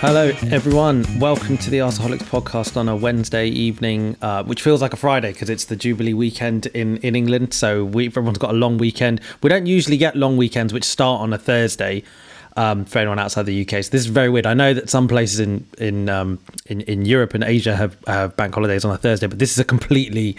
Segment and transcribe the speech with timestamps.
[0.00, 1.04] Hello, everyone.
[1.18, 5.32] Welcome to the Arsaholics podcast on a Wednesday evening, uh, which feels like a Friday
[5.32, 7.52] because it's the Jubilee weekend in, in England.
[7.52, 9.20] So we, everyone's got a long weekend.
[9.42, 12.04] We don't usually get long weekends which start on a Thursday
[12.56, 13.82] um, for anyone outside the UK.
[13.82, 14.46] So this is very weird.
[14.46, 18.36] I know that some places in in um, in, in Europe and Asia have, have
[18.36, 20.36] bank holidays on a Thursday, but this is a completely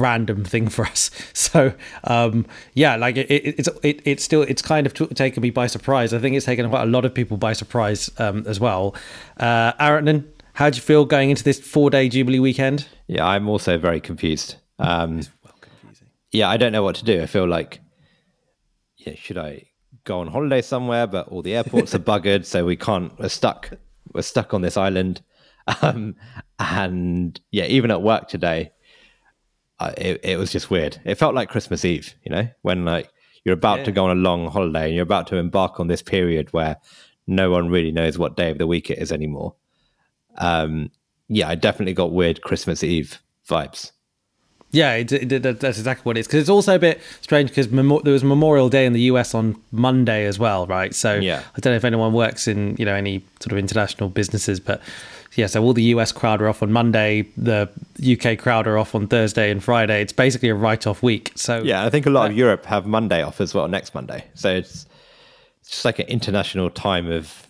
[0.00, 1.10] random thing for us.
[1.34, 1.74] So
[2.04, 5.50] um, yeah, like it, it, it's it, it's still it's kind of t- taken me
[5.50, 6.14] by surprise.
[6.14, 8.94] I think it's taken quite a lot of people by surprise um, as well.
[9.38, 12.86] Uh, Aaron, how do you feel going into this four day Jubilee weekend?
[13.06, 14.56] Yeah, I'm also very confused.
[14.78, 16.08] Um, well confusing.
[16.30, 17.20] Yeah, I don't know what to do.
[17.20, 17.80] I feel like
[18.96, 19.66] yeah, should I
[20.04, 21.06] go on holiday somewhere?
[21.06, 23.16] But all the airports are buggered, so we can't.
[23.18, 23.70] We're stuck.
[24.14, 25.22] We're stuck on this island.
[25.80, 26.16] Um,
[26.58, 28.72] and yeah, even at work today,
[29.96, 31.00] it, it was just weird.
[31.04, 33.10] It felt like Christmas Eve, you know, when like
[33.44, 33.84] you're about yeah.
[33.86, 36.76] to go on a long holiday and you're about to embark on this period where
[37.26, 39.54] no one really knows what day of the week it is anymore.
[40.38, 40.90] Um,
[41.28, 43.92] yeah, I definitely got weird Christmas Eve vibes.
[44.72, 46.26] Yeah, it, it, that's exactly what it is.
[46.26, 49.34] Because it's also a bit strange because memo- there was Memorial Day in the US
[49.34, 50.94] on Monday as well, right?
[50.94, 51.42] So yeah.
[51.54, 54.80] I don't know if anyone works in you know any sort of international businesses, but
[55.34, 57.68] yeah, so all the US crowd are off on Monday, the
[58.02, 60.02] UK crowd are off on Thursday and Friday.
[60.02, 61.32] It's basically a write-off week.
[61.36, 64.24] So yeah, I think a lot of Europe have Monday off as well next Monday.
[64.34, 64.86] So it's,
[65.60, 67.46] it's just like an international time of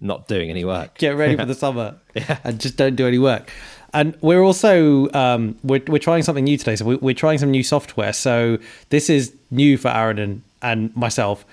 [0.00, 0.96] not doing any work.
[0.98, 2.38] Get ready for the summer, yeah.
[2.44, 3.50] and just don't do any work.
[3.92, 6.76] And we're also um, we're we're trying something new today.
[6.76, 8.12] So we, we're trying some new software.
[8.12, 8.58] So
[8.90, 11.44] this is new for Aaron and, and myself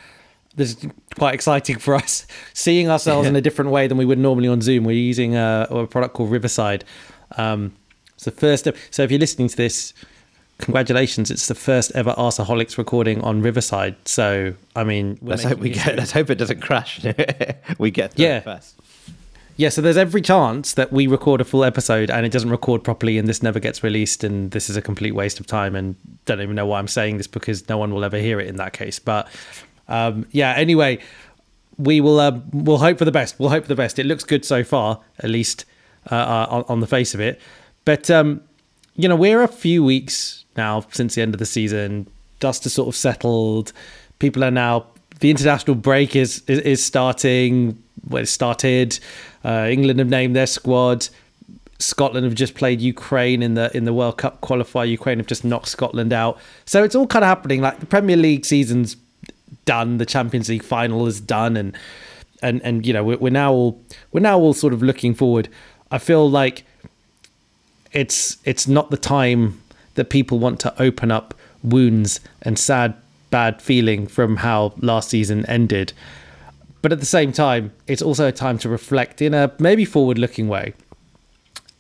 [0.56, 4.20] this is quite exciting for us, seeing ourselves in a different way than we would
[4.20, 4.84] normally on Zoom.
[4.84, 6.84] We're using a, a product called Riverside.
[7.38, 7.73] Um,
[8.16, 8.67] it's the first.
[8.92, 9.94] So if you're listening to this,
[10.59, 11.30] congratulations!
[11.31, 13.95] It's the first ever Arsaholics recording on Riverside.
[14.08, 15.98] So I mean, let's hope we get.
[15.98, 17.06] Let's hope it doesn't crash.
[17.78, 18.39] we get yeah.
[18.39, 18.76] first.
[19.58, 22.83] Yeah, so there's every chance that we record a full episode and it doesn't record
[22.83, 25.95] properly and this never gets released and this is a complete waste of time and
[26.26, 28.58] don't even know why I'm saying this because no one will ever hear it in
[28.58, 28.99] that case.
[28.99, 29.30] But
[29.87, 30.53] um, yeah.
[30.53, 30.99] Anyway,
[31.77, 33.39] we will uh, we'll hope for the best.
[33.39, 33.99] We'll hope for the best.
[33.99, 35.65] It looks good so far, at least
[36.11, 37.39] uh, uh, on, on, the face of it.
[37.83, 38.41] But um,
[38.95, 42.07] you know, we're a few weeks now since the end of the season.
[42.39, 43.73] Dust has sort of settled.
[44.19, 44.87] People are now
[45.19, 47.81] the international break is is, is starting.
[48.07, 48.99] Well, it started.
[49.43, 51.07] Uh, England have named their squad.
[51.77, 54.87] Scotland have just played Ukraine in the in the World Cup qualifier.
[54.87, 56.39] Ukraine have just knocked Scotland out.
[56.65, 57.61] So it's all kind of happening.
[57.61, 58.95] Like the Premier League season's
[59.65, 59.98] done.
[59.98, 61.77] The Champions League final is done, and
[62.42, 63.81] and and you know we're, we're now all
[64.11, 65.49] we're now all sort of looking forward.
[65.92, 66.65] I feel like
[67.92, 69.61] it's it's not the time
[69.95, 71.33] that people want to open up
[71.64, 72.95] wounds and sad
[73.31, 75.93] bad feeling from how last season ended.
[76.82, 80.20] But at the same time, it's also a time to reflect in a maybe forward
[80.20, 80.73] looking way.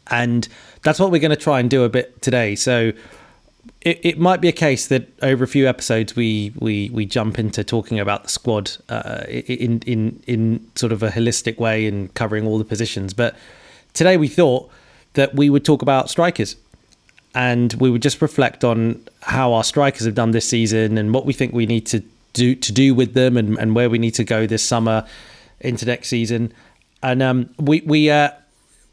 [0.07, 0.47] And
[0.81, 2.55] that's what we're going to try and do a bit today.
[2.55, 2.91] So
[3.85, 7.39] it, it might be a case that over a few episodes we we we jump
[7.39, 12.13] into talking about the squad uh, in in in sort of a holistic way and
[12.15, 13.13] covering all the positions.
[13.13, 13.35] But
[13.93, 14.69] today we thought
[15.13, 16.57] that we would talk about strikers
[17.35, 21.25] and we would just reflect on how our strikers have done this season and what
[21.25, 22.03] we think we need to
[22.33, 25.05] do to do with them and, and where we need to go this summer
[25.59, 26.51] into next season.
[27.03, 28.31] And um, we we uh,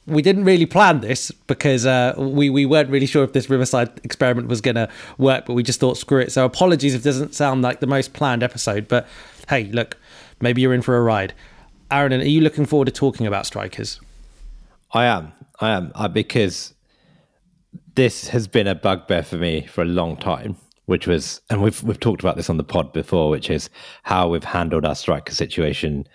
[0.06, 4.00] we didn't really plan this because uh, we we weren't really sure if this Riverside
[4.04, 6.32] experiment was going to work, but we just thought screw it.
[6.32, 9.06] So apologies if it doesn't sound like the most planned episode, but
[9.48, 9.96] hey, look,
[10.40, 11.34] maybe you're in for a ride.
[11.90, 14.00] Aaron, are you looking forward to talking about strikers?
[14.92, 15.32] I am.
[15.60, 16.74] I am uh, because
[17.94, 21.80] this has been a bugbear for me for a long time, which was, and we've
[21.82, 23.70] we've talked about this on the pod before, which is
[24.02, 26.06] how we've handled our striker situation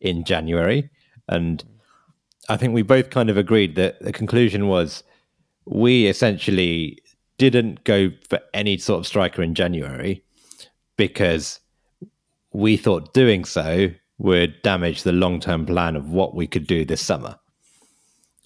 [0.00, 0.88] in January
[1.28, 1.64] and
[2.48, 5.02] I think we both kind of agreed that the conclusion was
[5.66, 6.98] we essentially
[7.38, 10.22] didn't go for any sort of striker in January
[10.96, 11.60] because
[12.52, 13.88] we thought doing so
[14.18, 17.36] would damage the long term plan of what we could do this summer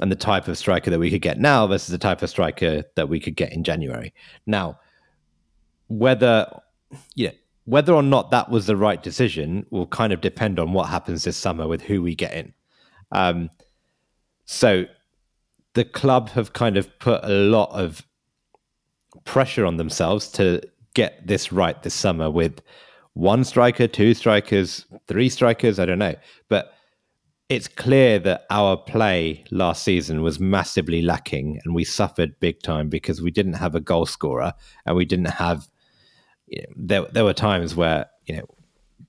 [0.00, 2.84] and the type of striker that we could get now versus the type of striker
[2.94, 4.14] that we could get in January.
[4.46, 4.78] Now,
[5.88, 6.49] whether
[7.17, 7.32] know,
[7.64, 11.25] whether or not that was the right decision will kind of depend on what happens
[11.25, 12.55] this summer with who we get in.
[13.12, 13.50] Um,
[14.50, 14.87] so
[15.75, 18.03] the club have kind of put a lot of
[19.27, 20.62] pressure on themselves to
[20.95, 22.62] get this right this summer with
[23.12, 26.15] one striker, two strikers, three strikers, I don't know.
[26.49, 26.73] But
[27.50, 32.89] it's clear that our play last season was massively lacking and we suffered big time
[32.89, 34.55] because we didn't have a goal scorer
[34.87, 35.69] and we didn't have
[36.47, 38.47] you know, there there were times where, you know,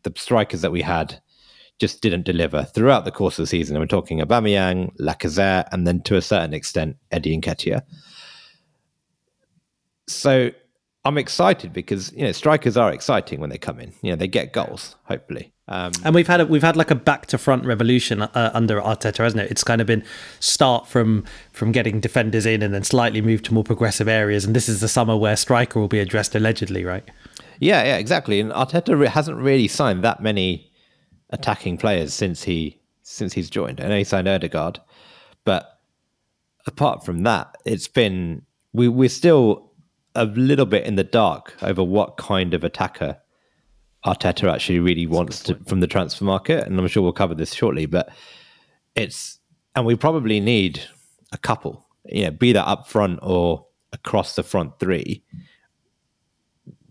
[0.03, 1.21] the strikers that we had
[1.79, 3.75] just didn't deliver throughout the course of the season.
[3.75, 7.81] And we're talking Aubameyang, Lacazette, and then to a certain extent Eddie Nketiah.
[10.07, 10.51] So
[11.05, 13.93] I'm excited because you know strikers are exciting when they come in.
[14.01, 15.53] You know they get goals, hopefully.
[15.69, 18.81] Um, and we've had a, we've had like a back to front revolution uh, under
[18.81, 19.51] Arteta, hasn't it?
[19.51, 20.03] It's kind of been
[20.39, 21.23] start from
[21.53, 24.45] from getting defenders in and then slightly move to more progressive areas.
[24.45, 27.07] And this is the summer where striker will be addressed allegedly, right?
[27.59, 28.39] Yeah, yeah, exactly.
[28.39, 30.68] And Arteta hasn't really signed that many
[31.29, 33.81] attacking players since he since he's joined.
[33.81, 34.79] I know he signed Odegaard,
[35.43, 35.79] but
[36.65, 38.43] apart from that, it's been
[38.73, 39.71] we we're still
[40.15, 43.17] a little bit in the dark over what kind of attacker
[44.05, 47.53] Arteta actually really wants to from the transfer market, and I'm sure we'll cover this
[47.53, 47.85] shortly.
[47.85, 48.09] But
[48.95, 49.39] it's
[49.75, 50.81] and we probably need
[51.31, 55.23] a couple, yeah, be that up front or across the front three.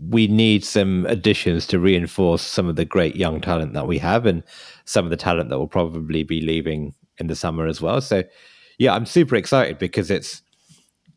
[0.01, 4.27] We need some additions to reinforce some of the great young talent that we have,
[4.27, 4.43] and
[4.85, 8.01] some of the talent that will probably be leaving in the summer as well.
[8.01, 8.23] So,
[8.79, 10.43] yeah, I'm super excited because it's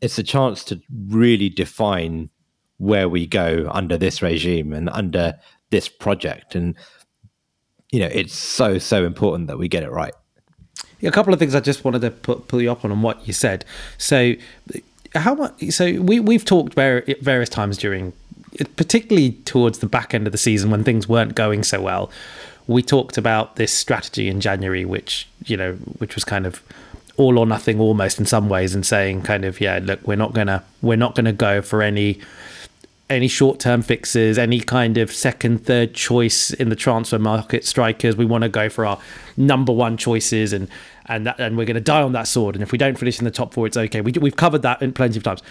[0.00, 2.28] it's a chance to really define
[2.78, 5.38] where we go under this regime and under
[5.70, 6.56] this project.
[6.56, 6.74] And,
[7.92, 10.12] you know, it's so, so important that we get it right.
[11.04, 13.26] A couple of things I just wanted to put, pull you up on on what
[13.26, 13.64] you said.
[13.98, 14.34] So,
[15.14, 15.70] how much?
[15.70, 18.12] So we we've talked various times during,
[18.76, 22.10] particularly towards the back end of the season when things weren't going so well.
[22.66, 26.62] We talked about this strategy in January, which you know, which was kind of
[27.16, 30.32] all or nothing almost in some ways, and saying kind of yeah, look, we're not
[30.32, 32.20] gonna we're not gonna go for any
[33.10, 38.16] any short term fixes, any kind of second, third choice in the transfer market strikers.
[38.16, 38.98] We want to go for our
[39.36, 40.68] number one choices and
[41.06, 42.54] and that, and we're going to die on that sword.
[42.54, 44.00] And if we don't finish in the top four, it's okay.
[44.00, 45.42] We, we've covered that in plenty of times.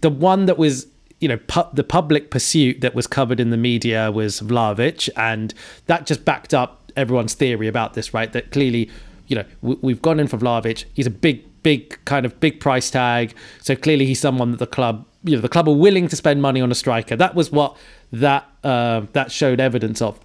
[0.00, 0.86] The one that was
[1.20, 5.54] you know pu- the public pursuit that was covered in the media was Vlahovic, and
[5.86, 8.32] that just backed up everyone's theory about this, right?
[8.32, 8.90] That clearly,
[9.26, 10.84] you know, we, have gone in for Vlahovic.
[10.94, 13.34] He's a big, big kind of big price tag.
[13.60, 16.42] So clearly, he's someone that the club you know the club are willing to spend
[16.42, 17.16] money on a striker.
[17.16, 17.76] That was what
[18.12, 20.18] that uh, that showed evidence of.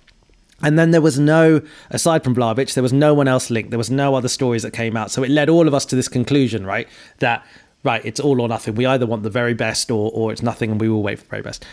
[0.61, 3.71] And then there was no, aside from Vlahovic, there was no one else linked.
[3.71, 5.11] There was no other stories that came out.
[5.11, 6.87] So it led all of us to this conclusion, right?
[7.19, 7.45] That
[7.83, 8.75] right, it's all or nothing.
[8.75, 11.25] We either want the very best or or it's nothing, and we will wait for
[11.25, 11.65] the very best.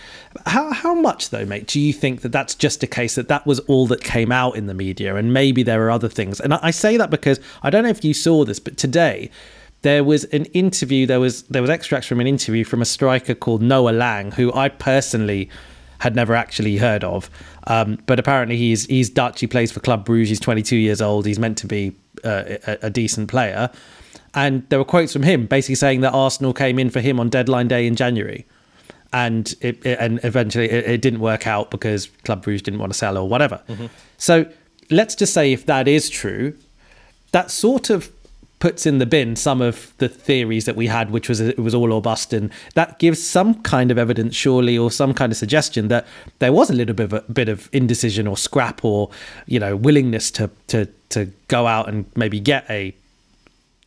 [0.47, 1.67] How how much though, mate?
[1.67, 4.57] Do you think that that's just a case that that was all that came out
[4.57, 6.41] in the media, and maybe there are other things?
[6.41, 9.31] And I, say that because I don't know if you saw this, but today
[9.83, 13.35] there was an interview there was there was extracts from an interview from a striker
[13.35, 15.49] called Noah Lang who I personally
[15.99, 17.31] had never actually heard of
[17.67, 21.27] um, but apparently he's he's Dutch he plays for Club Bruges he's 22 years old
[21.27, 23.71] he's meant to be uh, a, a, decent player
[24.35, 27.29] and there were quotes from him basically saying that Arsenal came in for him on
[27.29, 28.47] deadline day in January.
[29.13, 32.93] And it, it and eventually it, it, didn't work out because Club Bruges didn't want
[32.93, 33.61] to sell or whatever.
[33.69, 33.87] Mm-hmm.
[34.19, 34.47] so
[34.89, 36.57] let's just say if that is true
[37.33, 38.11] that sort of
[38.61, 41.75] puts in the bin some of the theories that we had, which was it was
[41.75, 45.39] all or bust, and that gives some kind of evidence, surely, or some kind of
[45.39, 46.07] suggestion that
[46.39, 49.11] there was a little bit of a bit of indecision or scrap, or
[49.47, 52.95] you know, willingness to to to go out and maybe get a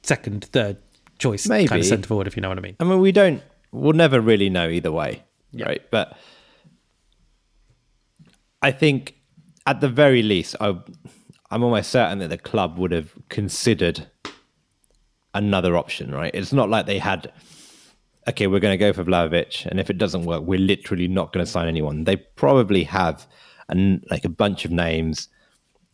[0.04, 0.78] second, third
[1.18, 1.68] choice maybe.
[1.68, 2.76] kind of centre forward, if you know what I mean.
[2.80, 3.42] I mean, we don't,
[3.72, 5.66] we'll never really know either way, yeah.
[5.66, 5.82] right?
[5.90, 6.18] But
[8.62, 9.16] I think
[9.66, 10.78] at the very least, I,
[11.50, 14.08] I'm almost certain that the club would have considered
[15.34, 16.34] another option, right?
[16.34, 17.32] It's not like they had,
[18.28, 21.34] okay, we're going to go for Vlahovic, and if it doesn't work, we're literally not
[21.34, 22.04] going to sign anyone.
[22.04, 23.28] They probably have
[23.70, 25.30] an, like a bunch of names,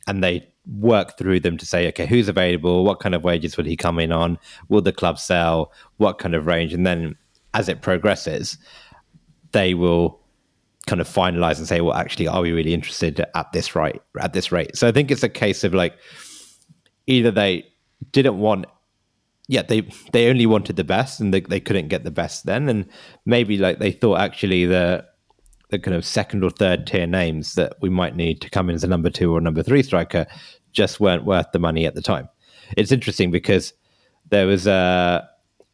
[0.08, 2.84] and they work through them to say, okay, who's available?
[2.84, 4.38] What kind of wages would he come in on?
[4.68, 5.72] Will the club sell?
[5.98, 6.74] What kind of range?
[6.74, 7.16] And then
[7.54, 8.58] as it progresses,
[9.52, 10.20] they will
[10.88, 14.34] kind of finalize and say, well, actually, are we really interested at this right at
[14.34, 14.76] this rate?
[14.76, 15.98] So I think it's a case of like
[17.08, 17.66] either they
[18.12, 18.66] didn't want
[19.48, 19.82] yeah, they
[20.14, 22.70] they only wanted the best and they, they couldn't get the best then.
[22.70, 22.86] And
[23.26, 25.04] maybe like they thought actually the
[25.70, 28.76] the kind of second or third tier names that we might need to come in
[28.76, 30.26] as a number two or number three striker
[30.72, 32.28] just weren't worth the money at the time.
[32.78, 33.74] It's interesting because
[34.30, 35.22] there was a uh,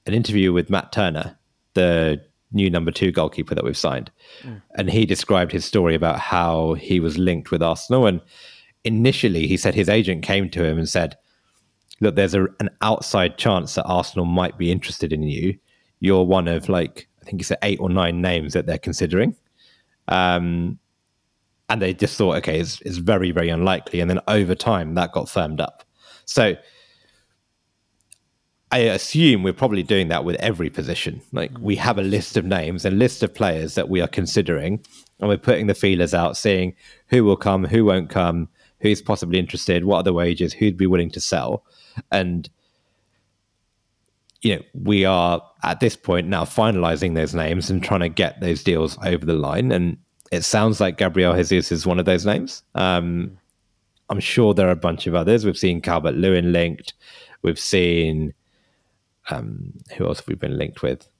[0.08, 1.36] an interview with Matt Turner,
[1.74, 2.22] the
[2.52, 4.12] new number two goalkeeper that we've signed,
[4.44, 4.62] mm.
[4.76, 8.06] and he described his story about how he was linked with Arsenal.
[8.06, 8.22] And
[8.84, 11.18] initially, he said his agent came to him and said,
[12.02, 15.58] look, there's a, an outside chance that Arsenal might be interested in you.
[16.00, 19.36] You're one of like I think it's eight or nine names that they're considering.
[20.08, 20.80] Um,
[21.70, 24.00] and they just thought, okay, it's, it's very, very unlikely.
[24.00, 25.84] And then over time, that got firmed up.
[26.26, 26.56] So
[28.72, 31.22] I assume we're probably doing that with every position.
[31.32, 34.84] Like we have a list of names, a list of players that we are considering,
[35.20, 36.76] and we're putting the feelers out, seeing
[37.08, 40.88] who will come, who won't come, who's possibly interested, what are the wages, who'd be
[40.88, 41.64] willing to sell,
[42.12, 42.50] and
[44.46, 48.40] you know we are at this point now finalizing those names and trying to get
[48.42, 49.72] those deals over the line.
[49.72, 49.98] And
[50.32, 52.62] it sounds like Gabriel Jesus is one of those names.
[52.76, 53.40] Um,
[54.08, 55.46] I'm sure there are a bunch of others.
[55.46, 56.94] We've seen Calvert Lewin linked.
[57.42, 58.36] We've seen
[59.32, 61.10] um, who else have we been linked with?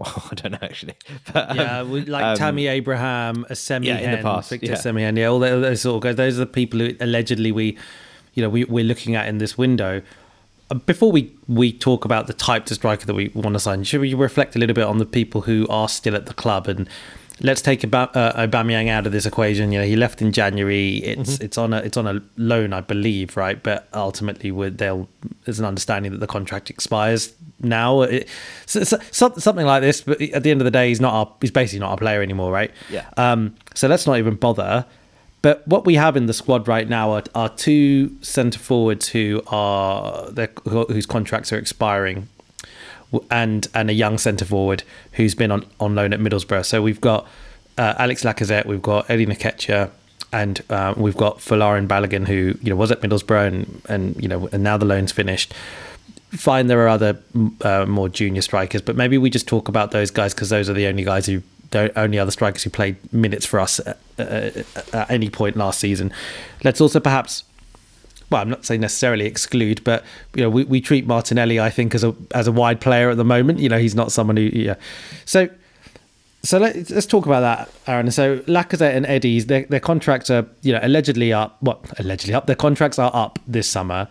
[0.00, 0.94] Well, I don't know actually.
[1.32, 4.74] But, um, yeah, we, like um, Tammy Abraham, Semi yeah, in the past, Victor yeah.
[4.74, 6.16] Semi yeah, all those sort of guys.
[6.16, 7.76] Those are the people who allegedly we,
[8.32, 10.00] you know, we, we're looking at in this window.
[10.70, 13.82] Uh, before we, we talk about the type of striker that we want to sign,
[13.84, 16.68] should we reflect a little bit on the people who are still at the club
[16.68, 16.88] and
[17.42, 19.72] let's take Ab- uh, Aubameyang out of this equation.
[19.72, 20.98] You know, he left in January.
[20.98, 21.44] It's mm-hmm.
[21.44, 23.60] it's on a it's on a loan, I believe, right?
[23.60, 25.08] But ultimately, would they'll
[25.44, 28.02] there's an understanding that the contract expires now.
[28.02, 28.28] It,
[28.66, 30.02] so, so, something like this.
[30.02, 32.22] But at the end of the day, he's not our, he's basically not our player
[32.22, 32.70] anymore, right?
[32.90, 33.08] Yeah.
[33.16, 33.56] Um.
[33.74, 34.86] So let's not even bother.
[35.42, 39.42] But what we have in the squad right now are, are two centre forwards who
[39.46, 40.26] are
[40.68, 42.28] whose contracts are expiring
[43.30, 44.82] and and a young centre forward
[45.12, 46.64] who's been on, on loan at Middlesbrough.
[46.64, 47.26] So we've got
[47.78, 49.90] uh, Alex Lacazette, we've got Eddie Nketiah,
[50.32, 54.28] and uh, we've got Folarin Balogun, who you know was at Middlesbrough and, and you
[54.28, 55.54] know and now the loan's finished.
[56.30, 57.20] Fine, there are other
[57.62, 60.74] uh, more junior strikers, but maybe we just talk about those guys because those are
[60.74, 61.42] the only guys who
[61.74, 66.12] only other strikers who played minutes for us at, at any point last season.
[66.62, 67.44] Let's also perhaps
[68.30, 71.94] well, I'm not saying necessarily exclude, but you know, we, we treat Martinelli, I think,
[71.94, 73.58] as a as a wide player at the moment.
[73.58, 74.76] You know, he's not someone who, yeah.
[75.24, 75.48] So,
[76.42, 78.10] so let, us talk about that, Aaron.
[78.12, 81.56] So Lacazette and Eddie's their their contracts are you know allegedly up.
[81.60, 82.46] What allegedly up?
[82.46, 84.06] Their contracts are up this summer.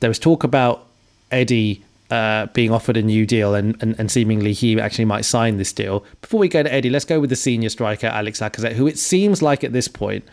[0.00, 0.86] There was talk about
[1.30, 5.56] Eddie uh, being offered a new deal, and, and, and seemingly he actually might sign
[5.56, 6.04] this deal.
[6.20, 8.98] Before we go to Eddie, let's go with the senior striker Alex Lacazette, who it
[8.98, 10.24] seems like at this point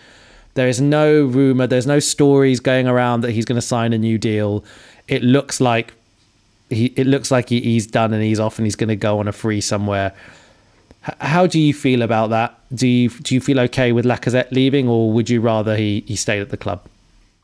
[0.55, 3.97] there is no rumor, there's no stories going around that he's going to sign a
[3.97, 4.65] new deal.
[5.07, 5.93] It looks like
[6.69, 9.19] he it looks like he, he's done and he's off and he's going to go
[9.19, 10.13] on a free somewhere.
[11.07, 12.59] H- how do you feel about that?
[12.73, 16.15] Do you do you feel okay with Lacazette leaving, or would you rather he he
[16.15, 16.81] stayed at the club?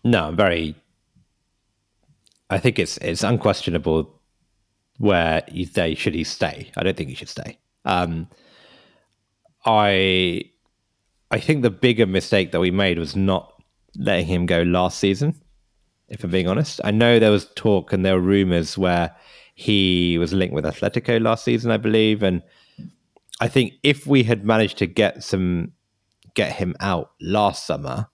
[0.03, 0.75] No, I'm very.
[2.49, 4.09] I think it's it's unquestionable
[4.97, 6.71] where you say should he stay.
[6.77, 7.57] I don't think he should stay.
[7.85, 8.27] Um,
[9.65, 10.43] I
[11.31, 13.51] I think the bigger mistake that we made was not
[13.97, 15.41] letting him go last season.
[16.09, 19.15] If I'm being honest, I know there was talk and there were rumors where
[19.55, 22.43] he was linked with Atletico last season, I believe, and
[23.39, 25.73] I think if we had managed to get some
[26.35, 28.07] get him out last summer,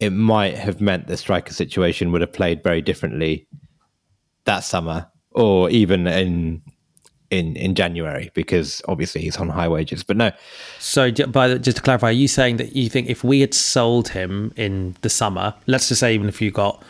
[0.00, 3.48] it might have meant the striker situation would have played very differently
[4.44, 6.62] that summer, or even in
[7.30, 10.02] in in January because obviously he's on high wages.
[10.02, 10.32] But no.
[10.78, 14.08] So, by just to clarify, are you saying that you think if we had sold
[14.08, 16.82] him in the summer, let's just say even if you got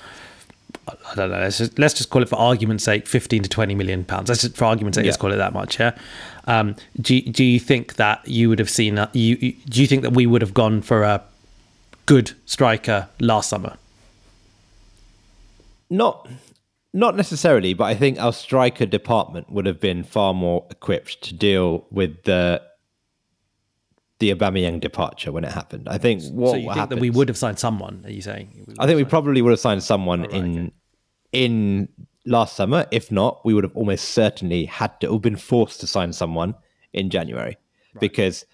[0.88, 1.38] I don't know.
[1.38, 4.28] Let's just, let's just call it for argument's sake, fifteen to twenty million pounds.
[4.28, 5.10] Let's just, for argument's sake, yeah.
[5.10, 5.78] let's call it that much.
[5.78, 5.96] Yeah.
[6.46, 9.14] Um, do Do you think that you would have seen that?
[9.14, 11.22] You Do you think that we would have gone for a
[12.06, 13.76] good striker last summer?
[15.90, 16.28] Not
[16.98, 21.34] not necessarily, but I think our striker department would have been far more equipped to
[21.34, 22.60] deal with the
[24.18, 25.88] the Aubameyang departure when it happened.
[25.88, 28.02] I think what so you think happens, that we would have signed someone?
[28.04, 28.74] Are you saying?
[28.80, 30.72] I think we probably would have signed someone oh, right, in okay.
[31.32, 31.88] in
[32.26, 32.86] last summer.
[32.90, 36.56] If not, we would have almost certainly had to have been forced to sign someone
[36.92, 37.56] in January
[37.94, 38.00] right.
[38.00, 38.44] because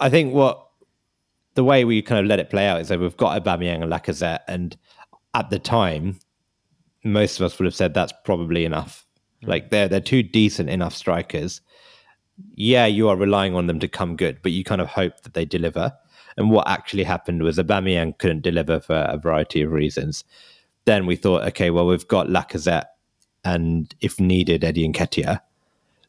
[0.00, 0.66] I think what
[1.52, 3.92] the way we kind of let it play out is that we've got Aubameyang and
[3.92, 4.74] Lacazette, and
[5.34, 6.18] at the time
[7.04, 9.06] most of us would have said that's probably enough.
[9.42, 9.48] Mm.
[9.48, 11.60] Like they're they're two decent enough strikers.
[12.54, 15.34] Yeah, you are relying on them to come good, but you kind of hope that
[15.34, 15.92] they deliver.
[16.36, 20.24] And what actually happened was Aubameyang couldn't deliver for a variety of reasons.
[20.84, 22.86] Then we thought, okay, well we've got Lacazette
[23.44, 25.40] and if needed Eddie and Nketiah.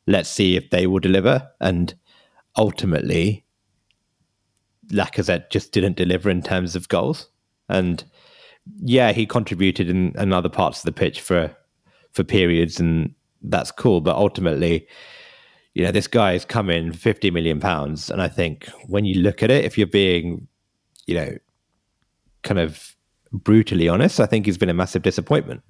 [0.08, 1.50] Let's see if they will deliver.
[1.60, 1.94] And
[2.58, 3.44] ultimately,
[4.92, 7.30] Lacazette just didn't deliver in terms of goals.
[7.70, 8.04] And
[8.82, 11.56] yeah, he contributed in, in other parts of the pitch for
[12.12, 14.02] for periods, and that's cool.
[14.02, 14.88] But ultimately,
[15.74, 19.44] you know, this guy is coming fifty million pounds, and I think when you look
[19.44, 20.48] at it, if you're being,
[21.06, 21.38] you know,
[22.44, 22.96] kind of
[23.32, 25.62] brutally honest, I think he's been a massive disappointment.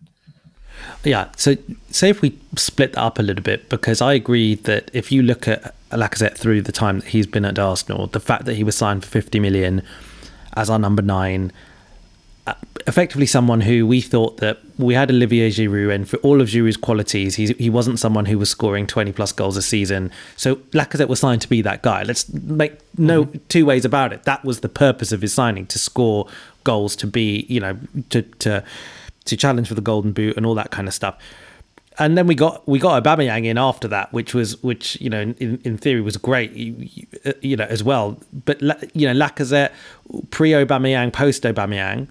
[1.04, 1.30] Yeah.
[1.38, 1.56] So,
[1.90, 5.22] say if we split that up a little bit, because I agree that if you
[5.22, 8.64] look at Lacazette through the time that he's been at Arsenal, the fact that he
[8.64, 9.82] was signed for 50 million
[10.56, 11.52] as our number nine,
[12.88, 16.78] effectively someone who we thought that we had Olivier Giroud, and for all of Giroud's
[16.78, 20.12] qualities, he he wasn't someone who was scoring twenty plus goals a season.
[20.36, 22.04] So Lacazette was signed to be that guy.
[22.04, 23.38] Let's make no mm-hmm.
[23.50, 24.24] two ways about it.
[24.24, 26.28] That was the purpose of his signing to score
[26.64, 27.78] goals, to be you know
[28.10, 28.64] to to
[29.26, 31.18] to challenge for the Golden Boot and all that kind of stuff.
[31.98, 35.22] And then we got we got Aubameyang in after that, which was which you know
[35.22, 36.90] in, in theory was great, you,
[37.42, 38.20] you know as well.
[38.46, 38.62] But
[38.94, 39.72] you know Lacazette
[40.30, 42.10] pre Aubameyang, post Aubameyang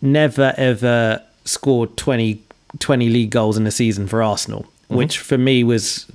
[0.00, 2.42] never ever scored 20,
[2.78, 4.96] 20 league goals in a season for Arsenal, mm-hmm.
[4.96, 6.06] which for me was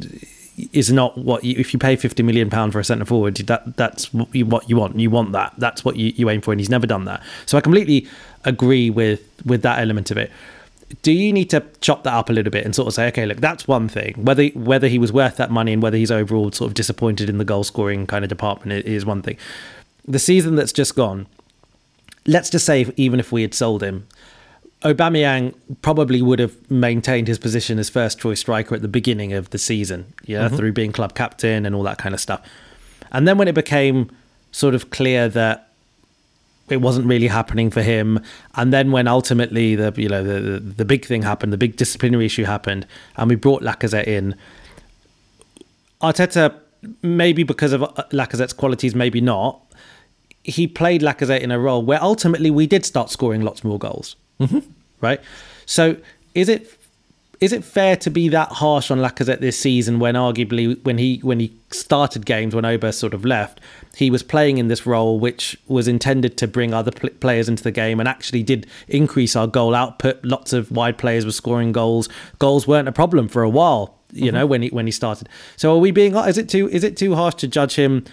[0.71, 3.75] is not what you, if you pay 50 million pound for a centre forward that
[3.75, 4.99] that's what you, what you want.
[4.99, 5.53] You want that.
[5.57, 7.23] That's what you, you aim for and he's never done that.
[7.45, 8.07] So i completely
[8.45, 10.31] agree with with that element of it.
[11.01, 13.25] Do you need to chop that up a little bit and sort of say okay
[13.25, 14.13] look that's one thing.
[14.23, 17.39] Whether whether he was worth that money and whether he's overall sort of disappointed in
[17.39, 19.37] the goal scoring kind of department is one thing.
[20.07, 21.25] The season that's just gone
[22.25, 24.07] let's just say, even if we had sold him,
[24.81, 29.49] Aubameyang probably would have maintained his position as first choice striker at the beginning of
[29.51, 30.55] the season, yeah, mm-hmm.
[30.55, 32.45] through being club captain and all that kind of stuff.
[33.11, 34.11] And then when it became
[34.51, 35.69] sort of clear that
[36.69, 38.19] it wasn't really happening for him,
[38.55, 41.75] and then when ultimately the you know the the, the big thing happened, the big
[41.77, 44.35] disciplinary issue happened, and we brought Lacazette in,
[46.01, 46.53] Arteta
[47.01, 49.61] maybe because of Lacazette's qualities, maybe not,
[50.43, 54.15] he played Lacazette in a role where ultimately we did start scoring lots more goals.
[54.39, 54.59] Mm-hmm.
[55.01, 55.21] Right.
[55.65, 55.97] So
[56.35, 56.79] is it
[57.39, 61.19] is it fair to be that harsh on Lacazette this season when arguably when he
[61.23, 63.59] when he started games when Auba sort of left,
[63.95, 67.61] he was playing in this role which was intended to bring other pl- players into
[67.61, 70.23] the game and actually did increase our goal output.
[70.23, 72.07] Lots of wide players were scoring goals.
[72.39, 74.35] Goals weren't a problem for a while, you mm-hmm.
[74.35, 75.27] know, when he when he started.
[75.57, 78.05] So are we being is it too is it too harsh to judge him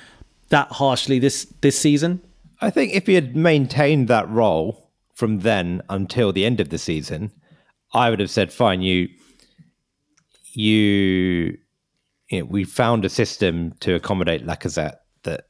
[0.50, 2.20] that harshly this this season?
[2.60, 6.78] I think if he had maintained that role from then until the end of the
[6.78, 7.32] season,
[7.94, 9.08] I would have said, "Fine, you,
[10.52, 11.58] you,
[12.30, 15.46] you know, we found a system to accommodate Lacazette that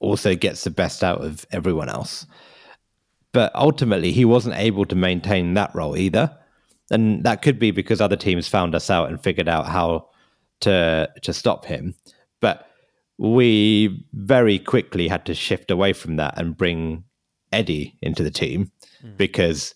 [0.00, 2.26] also gets the best out of everyone else."
[3.32, 6.36] But ultimately, he wasn't able to maintain that role either,
[6.90, 10.08] and that could be because other teams found us out and figured out how
[10.60, 11.94] to to stop him.
[12.40, 12.67] But
[13.18, 17.04] we very quickly had to shift away from that and bring
[17.52, 18.70] Eddie into the team
[19.04, 19.16] mm.
[19.16, 19.74] because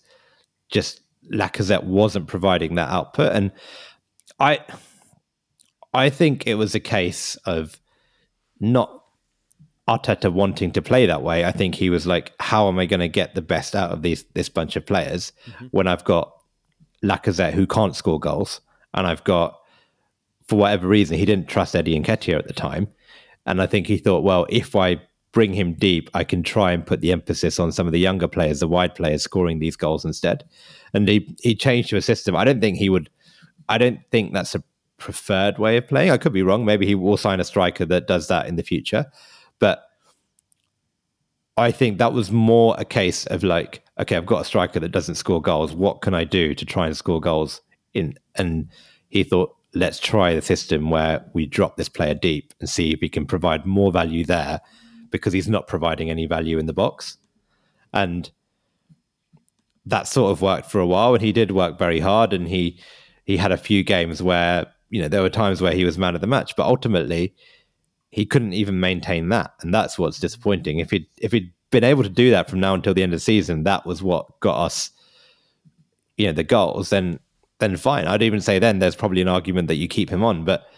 [0.69, 1.01] just
[1.31, 3.33] Lacazette wasn't providing that output.
[3.33, 3.51] And
[4.39, 4.59] I
[5.93, 7.79] I think it was a case of
[8.59, 9.03] not
[9.87, 11.43] Arteta wanting to play that way.
[11.43, 14.01] I think he was like, how am I going to get the best out of
[14.01, 15.65] these this bunch of players mm-hmm.
[15.71, 16.33] when I've got
[17.03, 18.61] Lacazette who can't score goals
[18.93, 19.59] and I've got
[20.47, 22.87] for whatever reason he didn't trust Eddie Nketiah at the time
[23.45, 25.01] and I think he thought, well, if I
[25.31, 28.27] bring him deep, I can try and put the emphasis on some of the younger
[28.27, 30.43] players, the wide players, scoring these goals instead.
[30.93, 32.35] And he he changed to a system.
[32.35, 33.09] I don't think he would.
[33.69, 34.63] I don't think that's a
[34.97, 36.11] preferred way of playing.
[36.11, 36.65] I could be wrong.
[36.65, 39.05] Maybe he will sign a striker that does that in the future,
[39.59, 39.83] but.
[41.55, 44.89] I think that was more a case of like, okay, I've got a striker that
[44.89, 45.75] doesn't score goals.
[45.75, 47.61] What can I do to try and score goals
[47.93, 48.17] in?
[48.33, 48.69] And
[49.09, 52.99] he thought let's try the system where we drop this player deep and see if
[52.99, 54.61] he can provide more value there
[55.09, 57.17] because he's not providing any value in the box.
[57.91, 58.29] And
[59.85, 62.79] that sort of worked for a while and he did work very hard and he
[63.25, 66.15] he had a few games where you know there were times where he was man
[66.15, 67.33] of the match but ultimately
[68.11, 72.03] he couldn't even maintain that and that's what's disappointing if he if he'd been able
[72.03, 74.63] to do that from now until the end of the season that was what got
[74.63, 74.91] us
[76.17, 77.19] you know the goals then
[77.63, 78.07] then fine.
[78.07, 80.69] I'd even say then there's probably an argument that you keep him on, but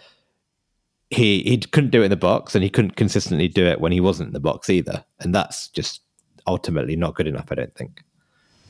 [1.10, 3.92] he he couldn't do it in the box, and he couldn't consistently do it when
[3.92, 6.02] he wasn't in the box either, and that's just
[6.48, 7.48] ultimately not good enough.
[7.52, 8.04] I don't think.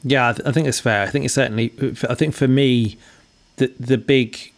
[0.04, 1.02] Yeah, I, th- I think it's fair.
[1.04, 1.74] I think it's certainly.
[2.10, 2.98] I think for me,
[3.58, 4.52] the the big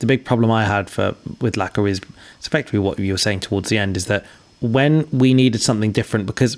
[0.00, 2.00] the big problem I had for with Laka is
[2.40, 4.24] effectively what you were saying towards the end is that
[4.60, 6.56] when we needed something different because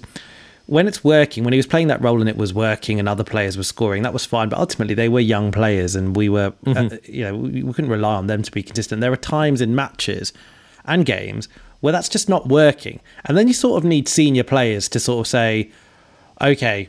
[0.66, 3.24] when it's working, when he was playing that role and it was working, and other
[3.24, 4.48] players were scoring, that was fine.
[4.48, 6.94] But ultimately, they were young players, and we were, uh, mm-hmm.
[6.94, 9.00] uh, you know, we, we couldn't rely on them to be consistent.
[9.00, 10.32] There are times in matches
[10.84, 11.48] and games
[11.80, 15.26] where that's just not working, and then you sort of need senior players to sort
[15.26, 15.70] of say,
[16.40, 16.88] okay,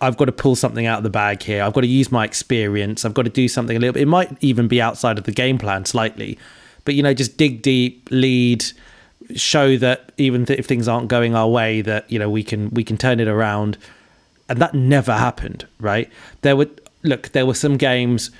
[0.00, 1.62] I've got to pull something out of the bag here.
[1.62, 3.04] I've got to use my experience.
[3.04, 4.02] I've got to do something a little bit.
[4.02, 6.38] It might even be outside of the game plan slightly,
[6.84, 8.64] but you know, just dig deep, lead
[9.34, 12.70] show that even th- if things aren't going our way, that you know we can
[12.70, 13.78] we can turn it around,
[14.48, 15.66] and that never happened.
[15.80, 16.10] Right?
[16.42, 16.68] There were
[17.02, 18.30] look, there were some games,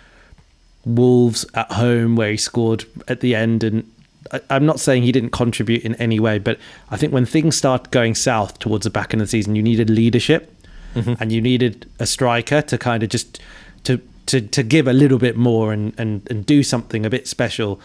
[0.84, 3.90] Wolves at home where he scored at the end, and
[4.32, 6.58] I, I'm not saying he didn't contribute in any way, but
[6.90, 9.62] I think when things start going south towards the back end of the season, you
[9.62, 10.52] needed leadership.
[10.94, 11.12] Mm-hmm.
[11.20, 13.38] and you needed a striker to kind of just
[13.84, 17.28] to to to give a little bit more and and and do something a bit
[17.28, 17.80] special.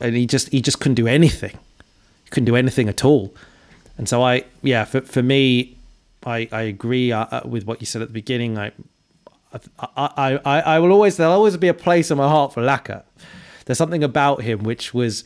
[0.00, 1.56] And he just he just couldn't do anything.
[2.34, 3.32] Couldn't do anything at all.
[3.96, 5.76] And so I yeah for for me,
[6.26, 8.58] I I agree uh, uh with what you said at the beginning.
[8.58, 8.72] I
[9.96, 13.04] I, I, I will always there'll always be a place in my heart for Laka.
[13.66, 15.22] There's something about him which was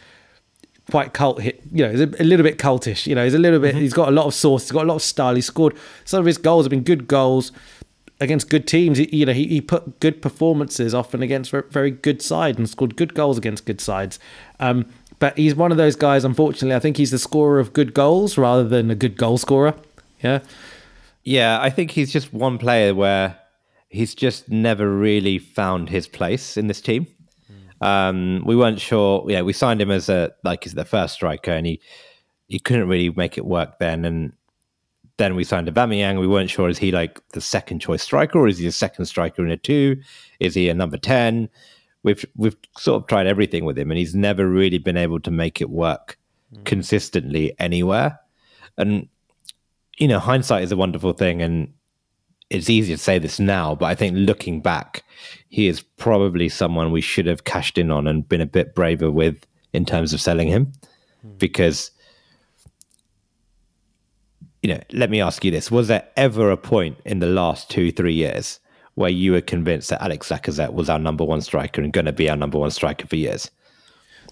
[0.91, 3.39] quite cult hit you know he's a, a, little bit cultish you know he's a
[3.39, 3.83] little bit mm-hmm.
[3.83, 6.21] he's got a lot of sauce he's got a lot of style he scored some
[6.21, 7.53] of his goals have been good goals
[8.21, 12.23] against good teams he, you know he, he put good performances often against very good
[12.23, 14.19] sides and scored good goals against good sides
[14.61, 14.87] um,
[15.19, 18.39] but he's one of those guys unfortunately i think he's the scorer of good goals
[18.39, 19.75] rather than a good goal scorer
[20.23, 20.41] yeah
[21.25, 23.39] yeah i think he's just one player where
[23.89, 27.07] he's just never really found his place in this team
[27.81, 29.25] um, we weren't sure.
[29.29, 31.81] Yeah, we signed him as a like as the first striker, and he
[32.49, 34.05] he couldn't really make it work then.
[34.05, 34.33] And
[35.17, 36.21] then we signed Aubameyang.
[36.21, 39.07] We weren't sure is he like the second choice striker, or is he a second
[39.07, 40.01] striker in a two?
[40.41, 41.49] Is he a number ten?
[42.03, 45.31] We've we've sort of tried everything with him, and he's never really been able to
[45.31, 46.17] make it work
[46.55, 46.65] mm.
[46.65, 48.21] consistently anywhere.
[48.77, 49.09] And
[49.99, 51.73] you know, hindsight is a wonderful thing, and
[52.51, 55.03] it's easy to say this now, but I think looking back,
[55.49, 59.11] he is probably someone we should have cashed in on and been a bit braver
[59.11, 60.73] with in terms of selling him.
[61.27, 61.39] Mm.
[61.39, 61.91] Because,
[64.63, 67.69] you know, let me ask you this Was there ever a point in the last
[67.71, 68.61] two, three years
[68.99, 72.13] where you were convinced that Alex Lacazette was our number one striker and going to
[72.13, 73.51] be our number one striker for years?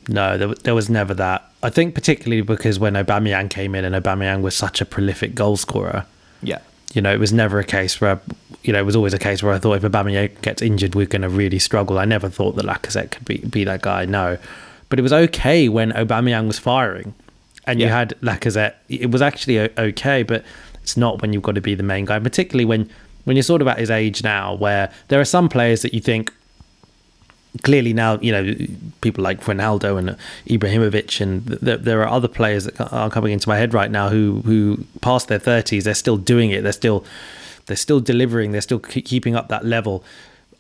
[0.09, 1.51] No, there, there was never that.
[1.63, 5.57] I think particularly because when Aubameyang came in and Aubameyang was such a prolific goal
[5.57, 6.07] scorer.
[6.43, 6.61] Yeah
[6.97, 8.19] you know, it was never a case where,
[8.63, 11.07] you know, it was always a case where I thought if Aubameyang gets injured, we're
[11.07, 11.99] going to really struggle.
[11.99, 14.07] I never thought that Lacazette could be, be that guy.
[14.07, 14.39] No,
[14.89, 17.15] but it was okay when Aubameyang was firing,
[17.67, 17.87] and yeah.
[17.87, 18.75] you had Lacazette.
[18.89, 20.43] It was actually okay, but
[20.83, 22.89] it's not when you've got to be the main guy, particularly when
[23.27, 26.01] when you're sort of at his age now, where there are some players that you
[26.01, 26.33] think
[27.63, 28.55] clearly now, you know,
[29.01, 33.49] people like Ronaldo and Ibrahimovic, and th- there are other players that are coming into
[33.49, 36.63] my head right now who who past their thirties, they're still doing it.
[36.63, 37.05] They're still
[37.67, 38.53] they're still delivering.
[38.53, 40.05] They're still keeping up that level.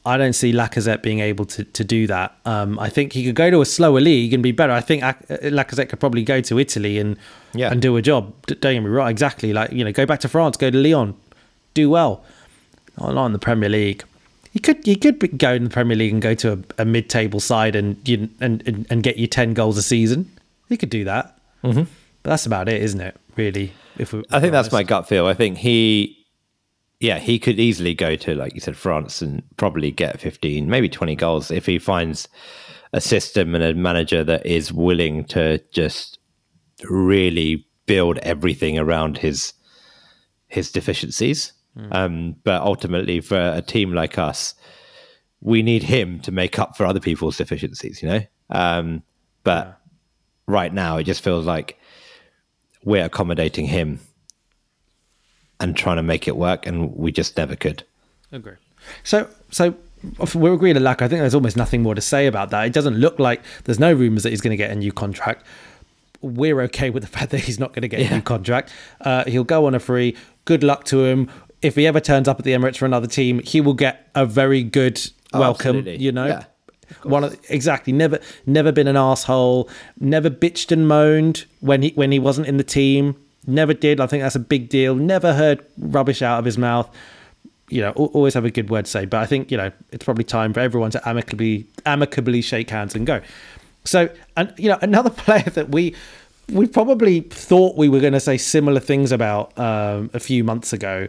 [0.04, 2.36] I don't see Lacazette being able to, to do that.
[2.44, 4.72] Um, I think he could go to a slower league and be better.
[4.72, 7.16] I think Lacazette could probably go to Italy and
[7.54, 7.70] yeah.
[7.70, 8.32] and do a job.
[8.46, 9.52] Don't get me wrong, exactly.
[9.52, 11.14] Like you know, go back to France, go to Lyon,
[11.74, 12.24] do well.
[12.98, 14.04] Not in the Premier League.
[14.52, 17.10] You could he could go in the Premier League and go to a, a mid
[17.10, 20.30] table side and, you, and, and and get you ten goals a season.
[20.68, 21.38] You could do that.
[21.62, 21.82] Mm-hmm.
[22.22, 23.16] But that's about it, isn't it?
[23.36, 25.26] Really, if we, I think that's my gut feel.
[25.26, 26.26] I think he,
[27.00, 30.88] yeah, he could easily go to like you said France and probably get fifteen, maybe
[30.88, 32.26] twenty goals if he finds
[32.94, 36.18] a system and a manager that is willing to just
[36.88, 39.52] really build everything around his
[40.48, 41.52] his deficiencies.
[41.76, 41.94] Mm.
[41.94, 44.54] Um, but ultimately, for a team like us,
[45.40, 48.20] we need him to make up for other people's deficiencies, you know?
[48.50, 49.02] Um,
[49.44, 49.74] but yeah.
[50.46, 51.78] right now, it just feels like
[52.84, 54.00] we're accommodating him
[55.60, 57.84] and trying to make it work, and we just never could.
[58.32, 58.54] Agree.
[59.04, 59.74] So, so
[60.34, 61.02] we're agreeing to lack.
[61.02, 62.66] I think there's almost nothing more to say about that.
[62.66, 65.44] It doesn't look like there's no rumors that he's going to get a new contract.
[66.20, 68.12] We're okay with the fact that he's not going to get yeah.
[68.12, 68.72] a new contract.
[69.00, 70.16] Uh, he'll go on a free.
[70.44, 71.30] Good luck to him
[71.62, 74.26] if he ever turns up at the Emirates for another team, he will get a
[74.26, 75.00] very good
[75.32, 75.78] oh, welcome.
[75.78, 76.04] Absolutely.
[76.04, 76.44] You know, yeah,
[77.02, 77.92] one of, exactly.
[77.92, 79.68] Never, never been an asshole.
[79.98, 83.16] Never bitched and moaned when he when he wasn't in the team.
[83.46, 84.00] Never did.
[84.00, 84.94] I think that's a big deal.
[84.94, 86.92] Never heard rubbish out of his mouth.
[87.68, 89.06] You know, always have a good word to say.
[89.06, 92.94] But I think you know it's probably time for everyone to amicably amicably shake hands
[92.94, 93.20] and go.
[93.84, 95.94] So, and you know, another player that we
[96.52, 100.72] we probably thought we were going to say similar things about um, a few months
[100.72, 101.08] ago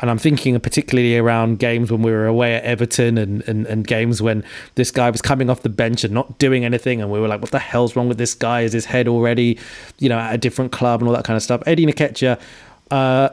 [0.00, 3.86] and I'm thinking particularly around games when we were away at Everton and, and, and
[3.86, 4.42] games when
[4.74, 7.02] this guy was coming off the bench and not doing anything.
[7.02, 8.62] And we were like, what the hell's wrong with this guy?
[8.62, 9.58] Is his head already,
[9.98, 11.62] you know, at a different club and all that kind of stuff?
[11.66, 12.40] Eddie Nketiah,
[12.90, 13.28] uh,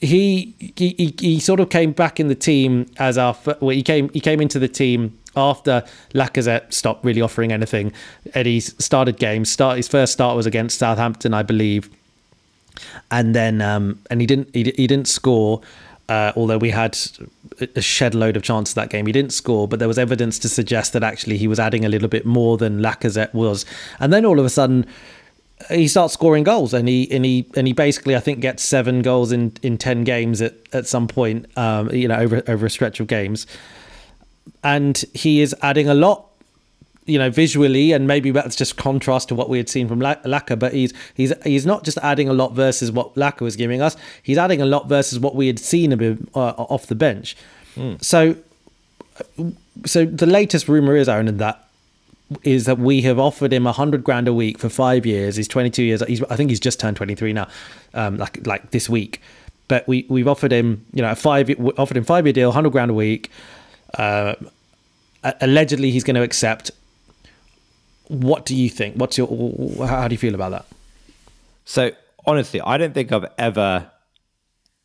[0.00, 4.10] he, he he sort of came back in the team as our well, he came
[4.10, 7.92] he came into the team after Lacazette stopped really offering anything.
[8.34, 9.50] Eddie started games.
[9.50, 11.88] Start his first start was against Southampton, I believe
[13.10, 15.60] and then um, and he didn't he, he didn't score.
[16.08, 16.96] Uh, although we had
[17.74, 20.48] a shed load of chances that game, he didn't score, but there was evidence to
[20.48, 23.66] suggest that actually he was adding a little bit more than Lacazette was.
[23.98, 24.86] And then all of a sudden,
[25.68, 29.02] he starts scoring goals, and he and he and he basically I think gets seven
[29.02, 32.70] goals in, in ten games at, at some point, um, you know, over over a
[32.70, 33.46] stretch of games,
[34.62, 36.28] and he is adding a lot
[37.06, 40.58] you know, visually, and maybe that's just contrast to what we had seen from Laka.
[40.58, 43.96] But he's he's he's not just adding a lot versus what Laka was giving us.
[44.22, 47.36] He's adding a lot versus what we had seen a bit uh, off the bench.
[47.76, 48.02] Mm.
[48.02, 48.36] So,
[49.84, 51.68] so the latest rumor is Aaron, that
[52.42, 55.36] is that we have offered him a hundred grand a week for five years.
[55.36, 56.02] He's 22 years.
[56.06, 57.48] He's, I think he's just turned 23 now,
[57.94, 59.20] um, like like this week.
[59.68, 62.70] But we we've offered him, you know, a five offered him five year deal, hundred
[62.70, 63.30] grand a week.
[63.96, 64.34] Uh,
[65.40, 66.70] allegedly, he's going to accept
[68.08, 68.96] what do you think?
[68.96, 69.28] What's your
[69.86, 70.66] how do you feel about that?
[71.64, 71.90] So
[72.26, 73.90] honestly, I don't think I've ever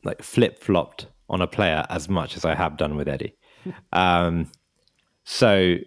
[0.04, 3.36] like flip flopped on a player as much as I have done with Eddie.
[3.94, 4.52] um,
[5.24, 5.78] so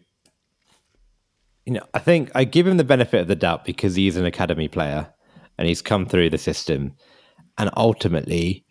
[1.67, 4.27] you know, I think I give him the benefit of the doubt because he's an
[4.27, 5.09] academy player
[5.57, 6.93] and he's come through the system,
[7.57, 8.65] and ultimately,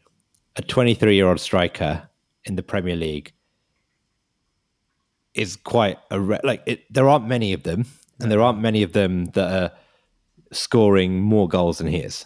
[0.56, 2.10] a 23 year old striker
[2.45, 3.34] in the Premier League
[5.34, 7.86] is quite a re- like it, there aren't many of them
[8.19, 9.71] and there aren't many of them that are
[10.52, 12.26] scoring more goals than he is,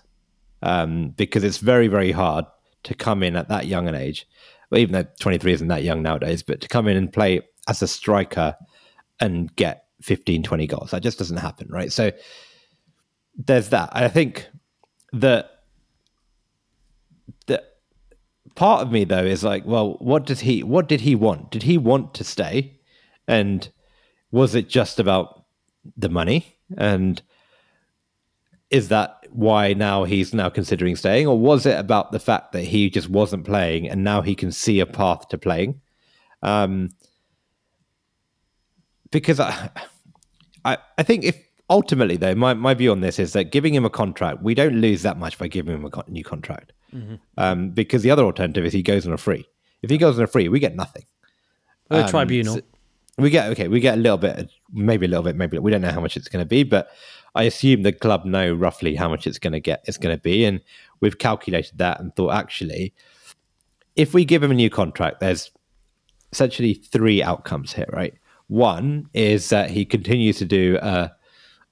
[0.62, 2.46] um, because it's very very hard
[2.84, 4.28] to come in at that young an age.
[4.70, 7.82] Well, even though 23 isn't that young nowadays, but to come in and play as
[7.82, 8.56] a striker
[9.20, 11.92] and get 15, 20 goals, that just doesn't happen, right?
[11.92, 12.12] So
[13.38, 13.90] there's that.
[13.94, 14.48] I think
[15.14, 15.52] that
[17.48, 17.78] that
[18.56, 20.64] part of me though is like, well, what does he?
[20.64, 21.52] What did he want?
[21.52, 22.80] Did he want to stay?
[23.28, 23.70] And
[24.32, 25.37] was it just about
[25.96, 26.58] the money.
[26.78, 27.22] And
[28.70, 31.28] is that why now he's now considering staying?
[31.28, 34.52] Or was it about the fact that he just wasn't playing and now he can
[34.52, 35.82] see a path to playing?
[36.42, 36.92] Um,
[39.12, 39.70] because I,
[40.66, 41.38] I i think if
[41.70, 44.76] ultimately though my, my view on this is that giving him a contract we don't
[44.76, 46.74] lose that much by giving him a new contract.
[46.94, 47.16] Mm-hmm.
[47.38, 49.46] um, because the other alternative is he goes on a free.
[49.82, 51.04] If he goes on a free we get nothing.
[51.90, 52.56] A um, tribunal.
[52.56, 52.62] so,
[53.18, 53.68] we get okay.
[53.68, 56.18] We get a little bit, maybe a little bit, maybe we don't know how much
[56.18, 56.90] it's going to be, but
[57.36, 59.84] I assume the club know roughly how much it's going to get.
[59.86, 60.62] It's going to be, and
[61.00, 62.94] we've calculated that and thought actually,
[63.96, 65.52] if we give him a new contract, there's
[66.32, 68.14] essentially three outcomes here, right?
[68.48, 71.12] One is that he continues to do a,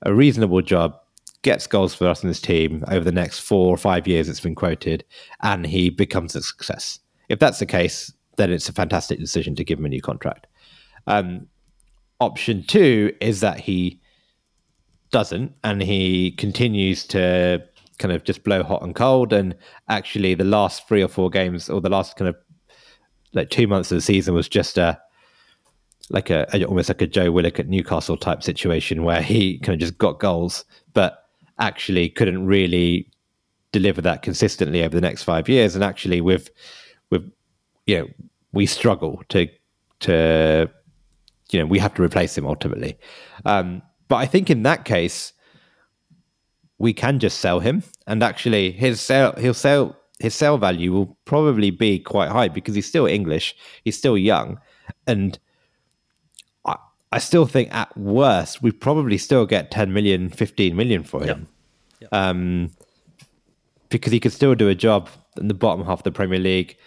[0.02, 0.98] a reasonable job,
[1.44, 4.28] gets goals for us in this team over the next four or five years.
[4.28, 5.06] It's been quoted,
[5.42, 7.00] and he becomes a success.
[7.30, 10.48] If that's the case, then it's a fantastic decision to give him a new contract.
[11.08, 11.48] Um,
[12.20, 14.00] option two is that he
[15.12, 17.64] doesn't and he continues to
[17.98, 19.34] kind of just blow hot and cold.
[19.34, 19.56] And
[19.90, 22.36] actually, the last three or four games, or the last kind of
[23.34, 25.00] like two months of the season, was just a
[26.10, 29.74] like a, a almost like a Joe Willock at Newcastle type situation where he kind
[29.74, 31.24] of just got goals, but
[31.60, 33.10] actually couldn't really
[33.72, 35.76] deliver that consistently over the next five years.
[35.76, 36.50] And actually, with
[37.10, 37.32] with
[37.86, 38.08] you know,
[38.52, 39.48] we struggle to
[40.02, 40.70] to
[41.52, 42.98] you know we have to replace him ultimately.
[43.46, 45.34] Um, but I think in that case,
[46.78, 51.18] we can just sell him, and actually his sale he'll sell his sale value will
[51.26, 54.60] probably be quite high because he's still English, he's still young,
[55.06, 55.38] and
[56.66, 56.78] I,
[57.12, 61.48] I still think at worst we probably still get 10 million, 15 million for him.
[62.00, 62.12] Yep.
[62.12, 62.14] Yep.
[62.14, 62.72] Um,
[63.90, 66.78] because he could still do a job in the bottom half of the Premier League.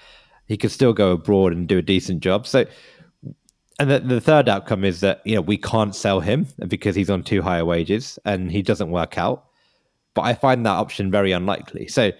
[0.46, 2.46] He could still go abroad and do a decent job.
[2.46, 2.64] So
[3.78, 7.10] and the, the, third outcome is that you know we can't sell him because he's
[7.10, 9.44] on too high wages and he doesn't work out.
[10.14, 11.86] But I find that option very unlikely.
[11.86, 12.10] So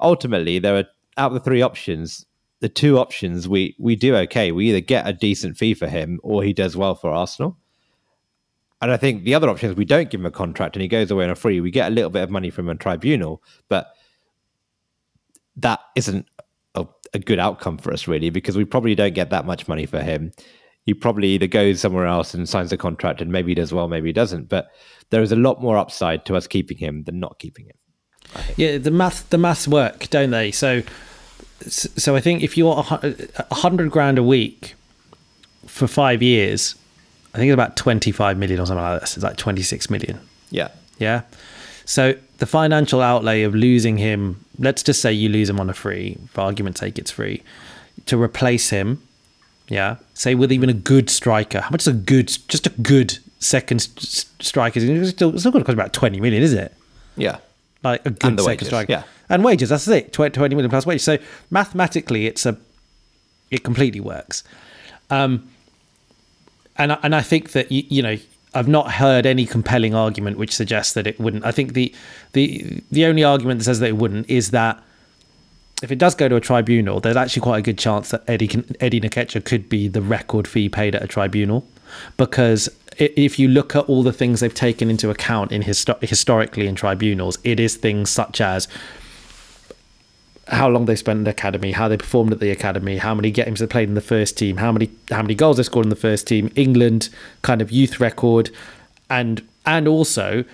[0.00, 0.84] ultimately, there are
[1.16, 2.24] out of the three options,
[2.60, 4.52] the two options we we do okay.
[4.52, 7.56] We either get a decent fee for him or he does well for Arsenal.
[8.80, 10.88] And I think the other option is we don't give him a contract and he
[10.88, 11.60] goes away on a free.
[11.60, 13.88] We get a little bit of money from a tribunal, but
[15.56, 16.26] that isn't
[16.76, 19.84] a, a good outcome for us really because we probably don't get that much money
[19.84, 20.30] for him
[20.88, 23.88] he probably either goes somewhere else and signs a contract and maybe he does well,
[23.88, 24.48] maybe he doesn't.
[24.48, 24.70] But
[25.10, 27.76] there is a lot more upside to us keeping him than not keeping him.
[28.56, 30.50] Yeah, the math the maths work, don't they?
[30.50, 30.82] So,
[31.60, 34.76] so I think if you're a hundred grand a week
[35.66, 36.74] for five years,
[37.34, 39.14] I think it's about twenty five million or something like this.
[39.14, 40.18] It's like twenty six million.
[40.50, 41.20] Yeah, yeah.
[41.84, 45.74] So the financial outlay of losing him, let's just say you lose him on a
[45.74, 47.42] free, for argument's sake, it's free,
[48.06, 49.02] to replace him
[49.68, 51.60] yeah, say with even a good striker.
[51.60, 54.80] How much is a good, just a good second striker?
[54.80, 56.74] It's still, it's still going to cost about twenty million, isn't it?
[57.16, 57.38] Yeah,
[57.82, 58.92] like a good second wages, striker.
[58.92, 59.68] Yeah, and wages.
[59.68, 60.12] That's it.
[60.12, 61.04] Twenty million plus wages.
[61.04, 61.18] So
[61.50, 62.56] mathematically, it's a,
[63.50, 64.42] it completely works.
[65.10, 65.48] Um,
[66.76, 68.16] and and I think that you, you know
[68.54, 71.44] I've not heard any compelling argument which suggests that it wouldn't.
[71.44, 71.94] I think the
[72.32, 74.82] the the only argument that says that it wouldn't is that
[75.82, 78.48] if it does go to a tribunal, there's actually quite a good chance that Eddie
[78.48, 81.66] can, Eddie Nketiah could be the record fee paid at a tribunal.
[82.16, 86.66] because if you look at all the things they've taken into account in histo- historically
[86.66, 88.66] in tribunals, it is things such as
[90.48, 93.30] how long they spent in the academy, how they performed at the academy, how many
[93.30, 95.90] games they played in the first team, how many how many goals they scored in
[95.90, 97.08] the first team, England
[97.42, 98.50] kind of youth record,
[99.08, 100.44] and and also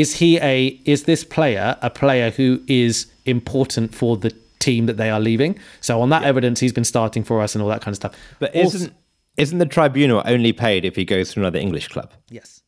[0.00, 4.96] is he a is this player a player who is important for the team that
[4.96, 5.58] they are leaving?
[5.80, 6.28] So on that yeah.
[6.28, 8.14] evidence, he's been starting for us and all that kind of stuff.
[8.38, 8.94] But also, isn't
[9.36, 12.12] isn't the tribunal only paid if he goes to another English club?
[12.30, 12.62] Yes.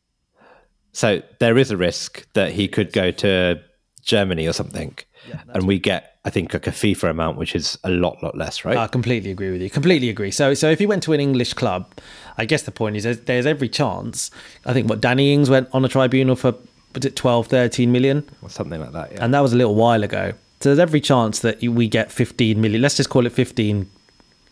[0.91, 3.61] So there is a risk that he could go to
[4.01, 7.77] Germany or something, yeah, and we get, I think, like a FIFA amount, which is
[7.83, 8.77] a lot, lot less, right?
[8.77, 9.69] I completely agree with you.
[9.69, 10.31] Completely agree.
[10.31, 11.93] So, so if he went to an English club,
[12.37, 14.31] I guess the point is there's, there's every chance.
[14.65, 16.53] I think what Danny Ings went on a tribunal for
[16.93, 19.23] was it 12, 13 million or something like that, yeah.
[19.23, 20.33] And that was a little while ago.
[20.59, 22.81] So there's every chance that we get 15 million.
[22.81, 23.89] Let's just call it 15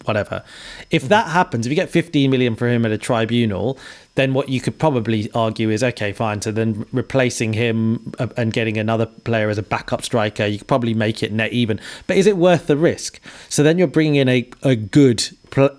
[0.08, 0.44] whatever.
[0.90, 1.10] If mm-hmm.
[1.10, 3.78] that happens, if you get 15 million for him at a tribunal,
[4.16, 6.42] then what you could probably argue is okay, fine.
[6.42, 10.68] So then replacing him uh, and getting another player as a backup striker, you could
[10.68, 11.80] probably make it net even.
[12.08, 13.20] But is it worth the risk?
[13.50, 15.30] So then you're bringing in a, a good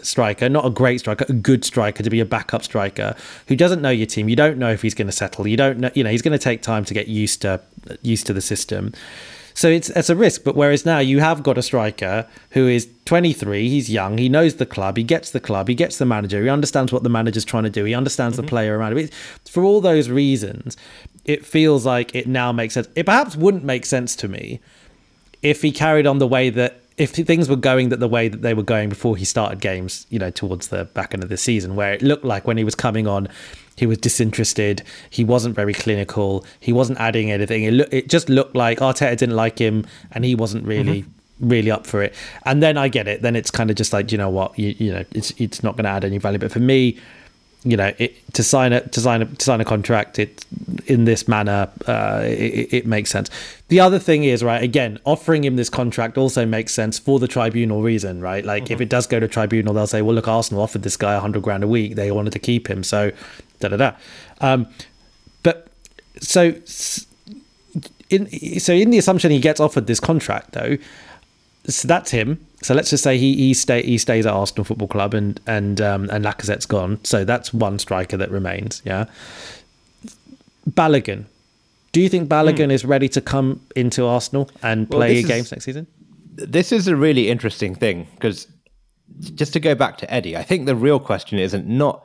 [0.02, 3.14] striker, not a great striker, a good striker to be a backup striker
[3.46, 4.28] who doesn't know your team.
[4.28, 5.46] You don't know if he's going to settle.
[5.46, 7.61] You don't know, you know, he's going to take time to get used to
[8.02, 8.92] used to the system.
[9.54, 10.44] So it's it's a risk.
[10.44, 14.57] But whereas now you have got a striker who is 23, he's young, he knows
[14.57, 17.44] the club, he gets the club, he gets the manager, he understands what the manager's
[17.44, 18.46] trying to do, he understands mm-hmm.
[18.46, 19.09] the player around him.
[19.50, 20.76] For all those reasons,
[21.24, 22.88] it feels like it now makes sense.
[22.94, 24.61] It perhaps wouldn't make sense to me
[25.42, 28.42] if he carried on the way that if things were going that the way that
[28.42, 31.37] they were going before he started games, you know, towards the back end of the
[31.37, 33.28] season, where it looked like when he was coming on,
[33.76, 34.82] he was disinterested.
[35.08, 36.44] He wasn't very clinical.
[36.58, 37.62] He wasn't adding anything.
[37.64, 41.02] It, lo- it just looked like Arteta didn't like him, and he wasn't really.
[41.02, 41.12] Mm-hmm.
[41.40, 43.22] Really up for it, and then I get it.
[43.22, 45.76] Then it's kind of just like you know what, you, you know, it's it's not
[45.76, 46.37] going to add any value.
[46.37, 46.98] But for me,
[47.64, 50.44] you know, it, to sign a to sign a to sign a contract it
[50.86, 53.30] in this manner, uh, it, it, makes sense.
[53.68, 57.28] The other thing is right again, offering him this contract also makes sense for the
[57.28, 58.44] tribunal reason, right?
[58.44, 58.74] Like mm-hmm.
[58.74, 61.20] if it does go to tribunal, they'll say, well, look, Arsenal offered this guy a
[61.20, 63.10] hundred grand a week, they wanted to keep him, so
[63.60, 63.92] da da da.
[64.40, 64.68] Um,
[65.42, 65.68] but
[66.20, 66.54] so
[68.10, 70.78] in so in the assumption he gets offered this contract though,
[71.68, 74.88] so that's him so let's just say he he stay he stays at Arsenal Football
[74.88, 77.02] Club and and um, and Lacazette's gone.
[77.04, 78.83] So that's one striker that remains.
[78.85, 79.07] Yeah.
[80.68, 81.26] Balogun.
[81.92, 82.72] Do you think Balogun mm.
[82.72, 85.87] is ready to come into Arsenal and play games is, next season?
[86.35, 88.48] This is a really interesting thing because
[89.35, 92.04] just to go back to Eddie, I think the real question isn't not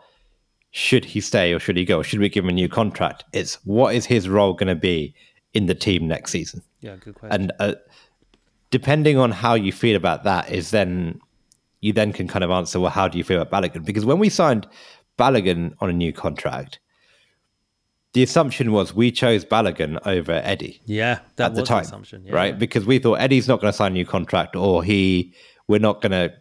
[0.71, 3.23] should he stay or should he go or should we give him a new contract?
[3.33, 5.15] It's what is his role going to be
[5.53, 6.61] in the team next season?
[6.79, 7.41] Yeah, good question.
[7.41, 7.75] And uh,
[8.73, 11.21] depending on how you feel about that is then
[11.81, 14.17] you then can kind of answer well how do you feel about Balogun because when
[14.17, 14.67] we signed
[15.19, 16.79] Balogun on a new contract
[18.13, 22.33] the assumption was we chose Balogun over Eddie yeah that at the time assumption yeah.
[22.33, 25.31] right because we thought Eddie's not going to sign a new contract or he
[25.67, 26.33] we're not going to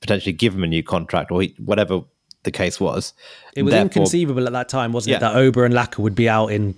[0.00, 2.00] potentially give him a new contract or he, whatever
[2.44, 3.12] the case was
[3.56, 5.16] it was Therefore, inconceivable at that time wasn't yeah.
[5.16, 6.76] it that Auba and Laka would be out in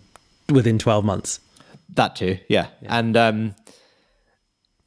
[0.48, 1.40] within 12 months
[1.90, 2.98] that too yeah, yeah.
[2.98, 3.54] and um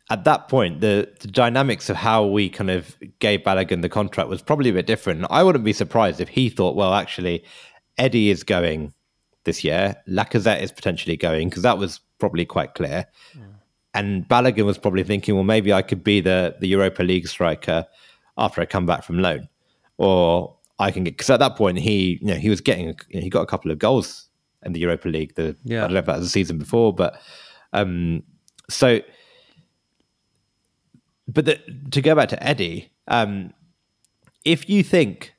[0.09, 4.29] at that point, the, the, dynamics of how we kind of gave Balogun the contract
[4.29, 5.25] was probably a bit different.
[5.29, 7.43] I wouldn't be surprised if he thought, well, actually,
[7.97, 8.93] Eddie is going
[9.43, 13.05] this year, Lacazette is potentially going, because that was probably quite clear.
[13.35, 13.43] Yeah.
[13.93, 17.85] And Balogun was probably thinking, well, maybe I could be the, the Europa League striker
[18.37, 19.49] after I come back from loan.
[19.97, 23.15] Or I can get, because at that point, he, you know, he was getting, you
[23.15, 24.29] know, he got a couple of goals
[24.63, 25.35] in the Europa League.
[25.35, 25.79] The, yeah.
[25.79, 27.19] I don't know if that was the season before, but
[27.73, 28.21] um,
[28.69, 29.01] so
[31.27, 31.59] but the,
[31.91, 33.53] to go back to Eddie, um,
[34.45, 35.33] if you think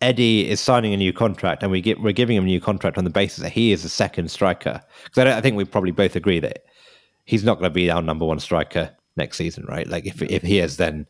[0.00, 2.98] Eddie is signing a new contract and we get we're giving him a new contract
[2.98, 5.90] on the basis that he is a second striker, because I, I, think we probably
[5.90, 6.64] both agree that
[7.24, 9.86] he's not going to be our number one striker next season, right?
[9.86, 11.06] Like if if he is, then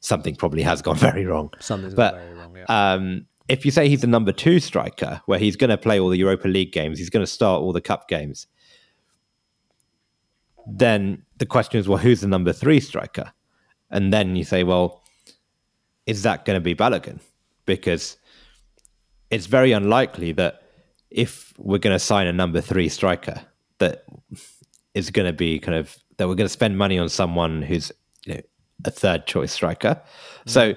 [0.00, 1.52] something probably has gone very wrong.
[1.60, 2.56] Something's but, gone very wrong.
[2.56, 2.92] Yeah.
[2.92, 6.08] Um, if you say he's the number two striker, where he's going to play all
[6.08, 8.46] the Europa League games, he's going to start all the cup games,
[10.66, 13.32] then the question is, well, who's the number three striker?
[13.90, 15.02] And then you say, well,
[16.06, 17.20] is that going to be Balogun?
[17.66, 18.16] Because
[19.30, 20.62] it's very unlikely that
[21.10, 23.40] if we're going to sign a number three striker,
[23.78, 24.04] that
[24.94, 27.90] is going to be kind of that we're going to spend money on someone who's
[28.26, 28.40] you know,
[28.84, 30.00] a third choice striker.
[30.46, 30.50] Mm.
[30.50, 30.74] So,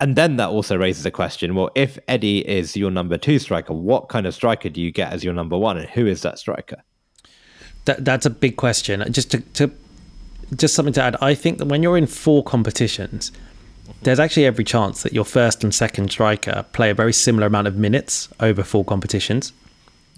[0.00, 3.72] and then that also raises a question: Well, if Eddie is your number two striker,
[3.72, 6.38] what kind of striker do you get as your number one, and who is that
[6.38, 6.82] striker?
[7.86, 9.04] That that's a big question.
[9.12, 9.70] Just to, to
[10.54, 11.16] just something to add.
[11.20, 13.92] I think that when you're in four competitions, mm-hmm.
[14.02, 17.66] there's actually every chance that your first and second striker play a very similar amount
[17.66, 19.52] of minutes over four competitions.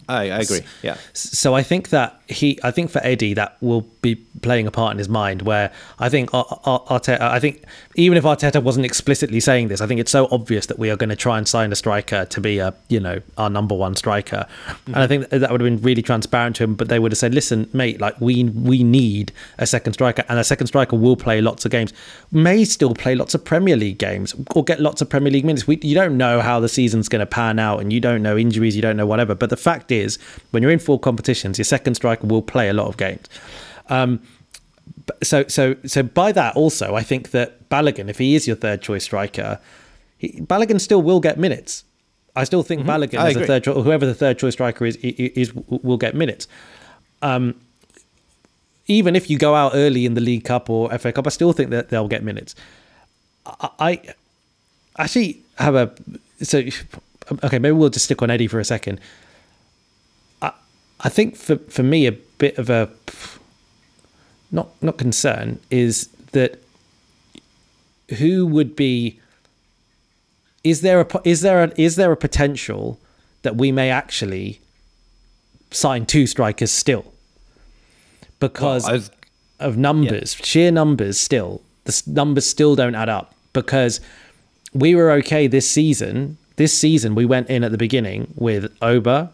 [0.08, 0.60] I, I agree.
[0.82, 0.96] Yeah.
[1.12, 4.92] So I think that he, I think for Eddie, that will be playing a part
[4.92, 5.42] in his mind.
[5.42, 10.00] Where I think Arteta, I think even if Arteta wasn't explicitly saying this, I think
[10.00, 12.58] it's so obvious that we are going to try and sign a striker to be
[12.58, 14.46] a, you know, our number one striker.
[14.66, 14.94] Mm-hmm.
[14.94, 16.74] And I think that would have been really transparent to him.
[16.74, 20.38] But they would have said, "Listen, mate, like we we need a second striker, and
[20.38, 21.92] a second striker will play lots of games,
[22.32, 25.66] may still play lots of Premier League games, or get lots of Premier League minutes.
[25.66, 28.38] We, you don't know how the season's going to pan out, and you don't know
[28.38, 29.34] injuries, you don't know whatever.
[29.34, 30.18] But the fact is is
[30.50, 33.26] when you're in four competitions, your second striker will play a lot of games.
[33.88, 34.20] Um,
[35.22, 38.82] so, so, so by that also, I think that Balogun, if he is your third
[38.82, 39.60] choice striker,
[40.18, 41.84] he, Balogun still will get minutes.
[42.36, 42.90] I still think mm-hmm.
[42.90, 46.46] Balogun as a third, whoever the third choice striker is, is, is will get minutes.
[47.22, 47.54] Um,
[48.86, 51.52] even if you go out early in the League Cup or FA Cup, I still
[51.52, 52.54] think that they'll get minutes.
[53.46, 54.02] I, I
[54.98, 55.92] actually have a
[56.42, 56.62] so
[57.42, 57.58] okay.
[57.58, 59.00] Maybe we'll just stick on Eddie for a second.
[61.00, 62.90] I think for for me a bit of a
[64.50, 66.62] not not concern is that
[68.18, 69.20] who would be
[70.64, 72.98] is there a is there a, is there a potential
[73.42, 74.60] that we may actually
[75.70, 77.12] sign two strikers still
[78.40, 79.10] because well, was,
[79.60, 80.44] of numbers yeah.
[80.44, 84.00] sheer numbers still the numbers still don't add up because
[84.72, 89.30] we were okay this season this season we went in at the beginning with Auba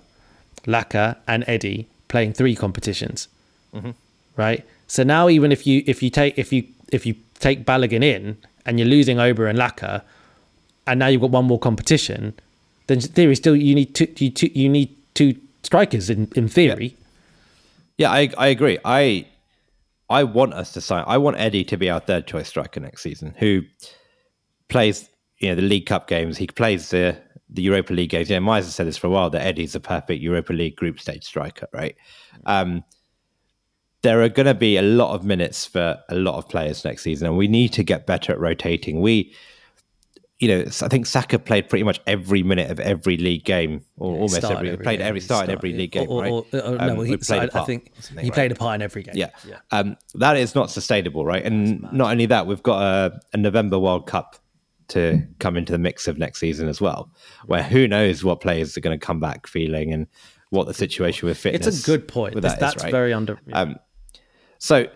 [0.66, 3.28] Laka, and Eddie playing three competitions,
[3.74, 3.90] mm-hmm.
[4.36, 4.64] right?
[4.86, 8.36] So now even if you if you take if you if you take Balogun in
[8.66, 10.02] and you're losing Auba and Laka,
[10.86, 12.34] and now you've got one more competition,
[12.86, 16.48] then in theory still you need two you, two, you need two strikers in in
[16.48, 16.96] theory.
[17.96, 18.78] Yeah, yeah I I agree.
[18.84, 19.26] I
[20.08, 21.04] I want us to sign.
[21.06, 23.62] I want Eddie to be our third choice striker next season, who
[24.68, 25.08] plays
[25.38, 26.38] you know the League Cup games.
[26.38, 27.16] He plays the
[27.48, 28.30] the Europa League games.
[28.30, 31.24] Yeah, Miser said this for a while that Eddie's a perfect Europa League group stage
[31.24, 31.96] striker, right?
[32.46, 32.84] Um,
[34.02, 37.02] there are going to be a lot of minutes for a lot of players next
[37.02, 39.00] season, and we need to get better at rotating.
[39.00, 39.34] We,
[40.38, 44.12] you know, I think Saka played pretty much every minute of every league game, or
[44.12, 45.06] yeah, almost every, every played game.
[45.06, 45.78] every start every yeah.
[45.78, 46.32] league game, or, right?
[46.32, 48.32] Or, or, um, no, he, I, I think he right?
[48.32, 49.14] played a part in every game.
[49.16, 49.60] Yeah, yeah.
[49.70, 51.42] Um, that is not sustainable, right?
[51.42, 54.36] And not only that, we've got a, a November World Cup
[54.88, 57.10] to come into the mix of next season as well,
[57.46, 60.06] where who knows what players are going to come back feeling and
[60.50, 61.66] what the situation with fitness.
[61.66, 62.34] It's a good point.
[62.40, 62.90] That that's is, right?
[62.90, 63.40] very under.
[63.46, 63.60] Yeah.
[63.60, 63.76] Um,
[64.58, 64.86] so,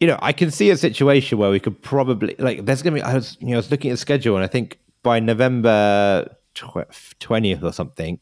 [0.00, 2.64] you know, I can see a situation where we could probably like.
[2.64, 3.02] There's going to be.
[3.02, 6.34] I was, you know, I was looking at the schedule, and I think by November
[7.18, 8.20] twentieth or something,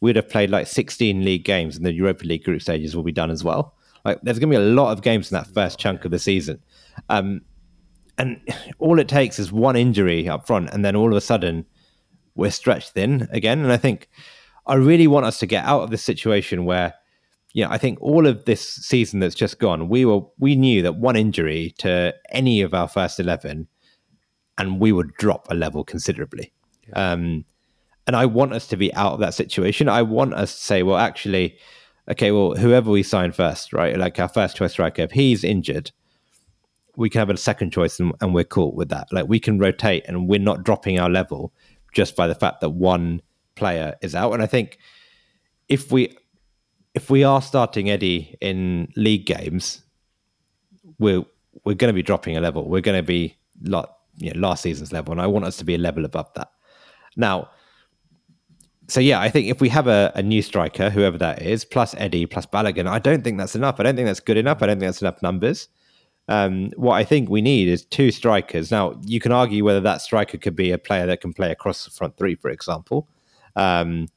[0.00, 3.12] we'd have played like 16 league games, and the Europa League group stages will be
[3.12, 3.74] done as well.
[4.04, 6.18] Like, there's going to be a lot of games in that first chunk of the
[6.18, 6.62] season.
[7.08, 7.42] Um,
[8.18, 8.40] and
[8.78, 11.66] all it takes is one injury up front, and then all of a sudden
[12.34, 13.60] we're stretched thin again.
[13.60, 14.08] And I think
[14.66, 16.94] I really want us to get out of this situation where,
[17.52, 20.82] you know, I think all of this season that's just gone, we were we knew
[20.82, 23.68] that one injury to any of our first eleven,
[24.58, 26.52] and we would drop a level considerably.
[26.88, 27.12] Yeah.
[27.12, 27.44] Um,
[28.06, 29.88] and I want us to be out of that situation.
[29.88, 31.56] I want us to say, well, actually,
[32.08, 33.98] okay, well, whoever we sign first, right?
[33.98, 35.90] Like our first choice striker, if he's injured,
[36.96, 39.08] we can have a second choice and, and, we're cool with that.
[39.12, 41.52] Like we can rotate and we're not dropping our level
[41.92, 43.20] just by the fact that one
[43.54, 44.32] player is out.
[44.32, 44.78] And I think
[45.68, 46.16] if we
[46.94, 49.82] if we are starting Eddie in league games,
[50.98, 51.24] we're
[51.64, 52.68] we're going to be dropping a level.
[52.68, 53.86] We're going to be like
[54.16, 56.50] you know, last season's level, and I want us to be a level above that.
[57.16, 57.50] Now,
[58.88, 61.94] so yeah, I think if we have a, a new striker, whoever that is, plus
[61.98, 63.80] Eddie, plus Balogun, I don't think that's enough.
[63.80, 64.62] I don't think that's good enough.
[64.62, 65.68] I don't think that's enough numbers.
[66.28, 68.70] Um, what I think we need is two strikers.
[68.70, 71.84] Now, you can argue whether that striker could be a player that can play across
[71.84, 73.08] the front three, for example.
[73.54, 74.08] Um,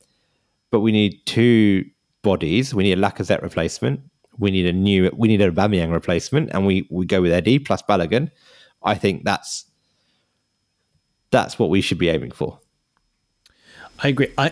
[0.71, 1.85] but we need two
[2.21, 2.73] bodies.
[2.73, 4.01] We need a Lacazette replacement.
[4.37, 5.11] We need a new.
[5.15, 8.31] We need a Aubameyang replacement, and we we go with Eddie plus Balogun.
[8.81, 9.65] I think that's
[11.31, 12.59] that's what we should be aiming for.
[14.01, 14.31] I agree.
[14.37, 14.51] I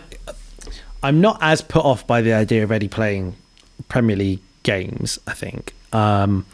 [1.02, 3.34] I'm not as put off by the idea of Eddie playing
[3.88, 5.18] Premier League games.
[5.26, 5.74] I think.
[5.92, 6.44] Um,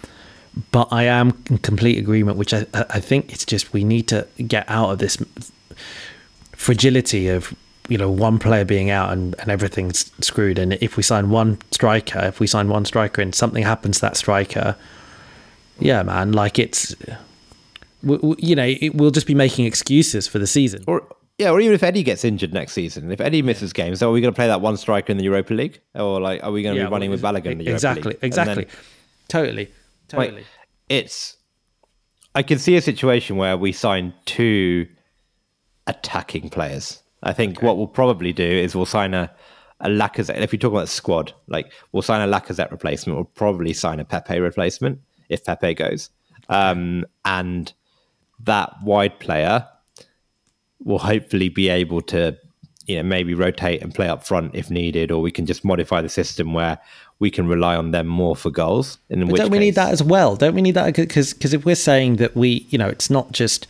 [0.70, 4.26] but I am in complete agreement, which I, I think it's just we need to
[4.46, 5.18] get out of this
[6.52, 7.54] fragility of
[7.88, 10.58] you know one player being out and, and everything's screwed.
[10.58, 14.02] And if we sign one striker if we sign one striker and something happens to
[14.02, 14.76] that striker
[15.80, 16.94] yeah man like it's
[18.02, 20.84] you know it, we'll just be making excuses for the season.
[20.86, 24.10] Or yeah or even if eddie gets injured next season if eddie misses games are
[24.12, 25.80] we going to play that one striker in the europa league?
[25.94, 28.12] Or like are we going to yeah, be running well, with Balogun in the exactly
[28.12, 28.18] league?
[28.22, 28.74] exactly then,
[29.28, 29.70] totally
[30.14, 30.36] Totally.
[30.36, 30.46] Like,
[30.88, 31.36] it's
[32.34, 34.88] I can see a situation where we sign two
[35.86, 37.02] attacking players.
[37.22, 37.66] I think okay.
[37.66, 39.30] what we'll probably do is we'll sign a
[39.80, 40.38] a Lacazette.
[40.38, 43.16] If we talk about the squad, like we'll sign a Lacazette replacement.
[43.16, 46.10] We'll probably sign a Pepe replacement if Pepe goes,
[46.48, 47.72] um, and
[48.40, 49.66] that wide player
[50.82, 52.36] will hopefully be able to,
[52.86, 56.02] you know, maybe rotate and play up front if needed, or we can just modify
[56.02, 56.78] the system where
[57.18, 58.98] we can rely on them more for goals.
[59.08, 60.36] In but don't we case, need that as well?
[60.36, 63.32] Don't we need that because because if we're saying that we, you know, it's not
[63.32, 63.66] just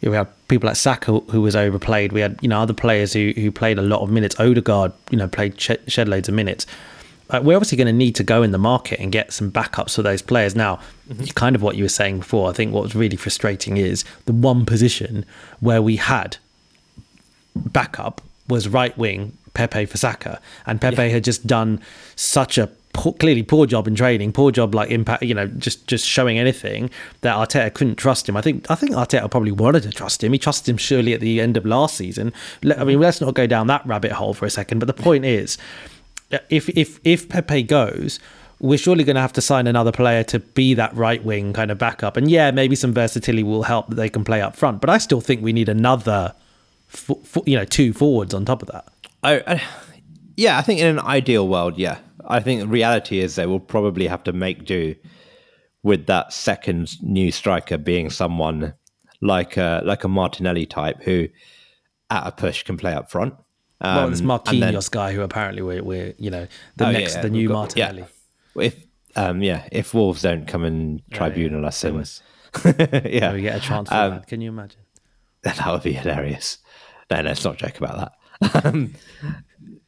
[0.00, 2.12] you know, we had people like Saka who was overplayed.
[2.12, 4.38] We had you know other players who who played a lot of minutes.
[4.38, 6.66] Odegaard, you know, played shed loads of minutes.
[7.30, 9.94] Uh, we're obviously going to need to go in the market and get some backups
[9.94, 10.54] for those players.
[10.54, 11.24] Now, mm-hmm.
[11.34, 12.50] kind of what you were saying before.
[12.50, 15.24] I think what was really frustrating is the one position
[15.60, 16.36] where we had
[17.56, 21.08] backup was right wing Pepe for Saka, and Pepe yeah.
[21.08, 21.80] had just done
[22.16, 25.86] such a poor, clearly poor job in training, poor job like impact, you know, just
[25.86, 26.90] just showing anything
[27.20, 28.36] that Arteta couldn't trust him.
[28.36, 30.32] I think I think Arteta probably wanted to trust him.
[30.32, 32.32] He trusted him surely at the end of last season.
[32.76, 34.80] I mean, let's not go down that rabbit hole for a second.
[34.80, 35.56] But the point is,
[36.32, 38.18] uh, if if if Pepe goes,
[38.58, 41.70] we're surely going to have to sign another player to be that right wing kind
[41.70, 42.16] of backup.
[42.16, 44.80] And yeah, maybe some versatility will help that they can play up front.
[44.80, 46.34] But I still think we need another,
[47.46, 48.88] you know, two forwards on top of that.
[49.22, 49.62] I, I,
[50.36, 53.60] yeah, I think in an ideal world, yeah, I think the reality is they will
[53.60, 54.94] probably have to make do
[55.82, 58.74] with that second new striker being someone
[59.20, 61.28] like a like a Martinelli type who,
[62.10, 63.34] at a push, can play up front.
[63.80, 67.16] Um, well, it's Marquinhos then, guy who apparently we're, we're you know the oh, next
[67.16, 68.04] yeah, the new got, Martinelli.
[68.54, 68.62] Yeah.
[68.62, 68.86] If
[69.16, 71.94] um yeah, if Wolves don't come and tribunal yeah, us, in,
[73.04, 74.26] yeah, we get a chance for um, that.
[74.26, 74.80] Can you imagine?
[75.42, 76.56] That would be hilarious.
[77.10, 77.96] No, let's not joke about
[78.42, 78.64] that.
[78.64, 78.94] Um,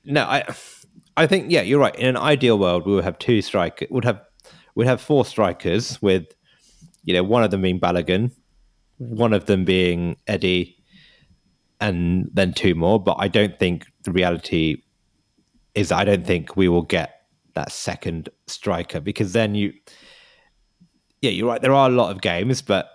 [0.04, 0.44] no, I
[1.16, 1.94] I think yeah, you're right.
[1.96, 3.88] In an ideal world, we would have two strikers.
[3.90, 4.20] Would have
[4.74, 6.26] would have four strikers with,
[7.04, 8.30] you know, one of them being Balogun,
[8.98, 10.76] one of them being Eddie,
[11.80, 13.02] and then two more.
[13.02, 14.82] But I don't think the reality
[15.74, 17.22] is I don't think we will get
[17.54, 19.72] that second striker because then you,
[21.22, 21.60] yeah, you're right.
[21.60, 22.88] There are a lot of games, but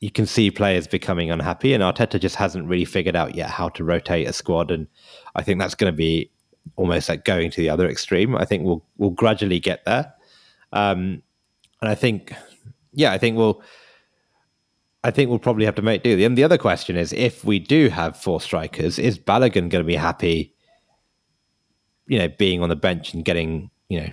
[0.00, 3.68] you can see players becoming unhappy, and Arteta just hasn't really figured out yet how
[3.70, 4.86] to rotate a squad, and
[5.34, 6.30] I think that's going to be
[6.76, 8.36] almost like going to the other extreme.
[8.36, 10.12] I think we'll we'll gradually get there,
[10.72, 11.22] um,
[11.80, 12.32] and I think,
[12.92, 13.62] yeah, I think we'll.
[15.04, 16.24] I think we'll probably have to make do.
[16.24, 19.84] And the other question is, if we do have four strikers, is Balogun going to
[19.84, 20.54] be happy?
[22.08, 24.10] You know, being on the bench and getting you know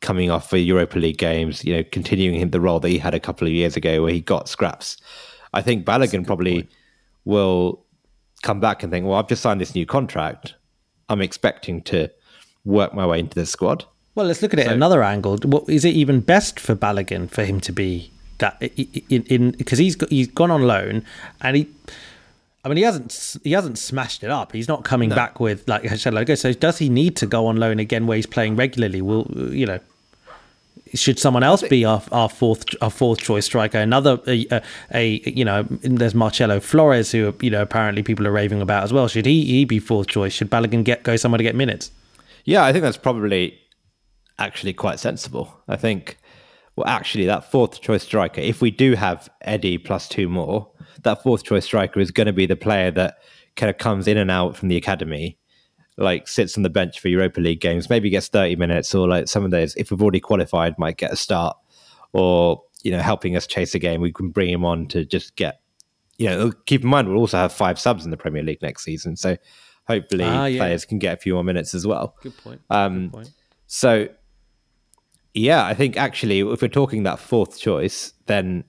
[0.00, 3.20] coming off for Europa League games, you know, continuing the role that he had a
[3.20, 4.96] couple of years ago where he got scraps.
[5.52, 6.72] I think Balogun probably point.
[7.24, 7.84] will
[8.42, 10.54] come back and think, well, I've just signed this new contract.
[11.08, 12.10] I'm expecting to
[12.64, 13.84] work my way into the squad.
[14.14, 15.38] Well, let's look at it so, another angle.
[15.38, 18.60] What, is it even best for Balogun for him to be that
[19.08, 21.04] in because he's he's gone on loan
[21.40, 21.68] and he.
[22.64, 24.52] I mean, he hasn't he hasn't smashed it up.
[24.52, 25.16] He's not coming no.
[25.16, 28.26] back with like like So does he need to go on loan again where he's
[28.26, 29.00] playing regularly?
[29.00, 29.80] Will you know?
[30.94, 33.78] should someone else be our, our fourth our fourth choice striker?
[33.78, 38.62] Another a, a, you know there's Marcelo Flores who you know apparently people are raving
[38.62, 39.08] about as well.
[39.08, 40.32] Should he he be fourth choice?
[40.32, 41.90] Should Balogun get go somewhere to get minutes?
[42.44, 43.58] Yeah, I think that's probably
[44.38, 45.60] actually quite sensible.
[45.68, 46.18] I think
[46.76, 50.68] well actually that fourth choice striker, if we do have Eddie plus two more,
[51.02, 53.18] that fourth choice striker is going to be the player that
[53.56, 55.38] kind of comes in and out from the academy
[55.98, 59.28] like sits on the bench for Europa League games, maybe gets 30 minutes, or like
[59.28, 61.56] some of those, if we've already qualified, might get a start,
[62.12, 65.36] or you know, helping us chase a game, we can bring him on to just
[65.36, 65.60] get.
[66.16, 68.84] You know, keep in mind we'll also have five subs in the Premier League next
[68.84, 69.36] season, so
[69.86, 70.58] hopefully ah, yeah.
[70.58, 72.16] players can get a few more minutes as well.
[72.22, 72.60] Good point.
[72.70, 73.32] Um, Good point.
[73.66, 74.08] So,
[75.34, 78.64] yeah, I think actually, if we're talking that fourth choice, then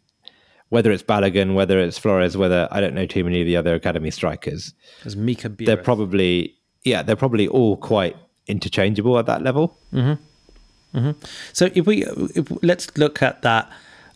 [0.70, 3.76] whether it's Balogun, whether it's Flores, whether I don't know too many of the other
[3.76, 8.15] academy strikers, There's Mika they're probably yeah, they're probably all quite
[8.47, 9.78] interchangeable at that level.
[9.93, 10.97] Mm-hmm.
[10.97, 11.26] Mm-hmm.
[11.53, 13.72] So if we if, let's look at that.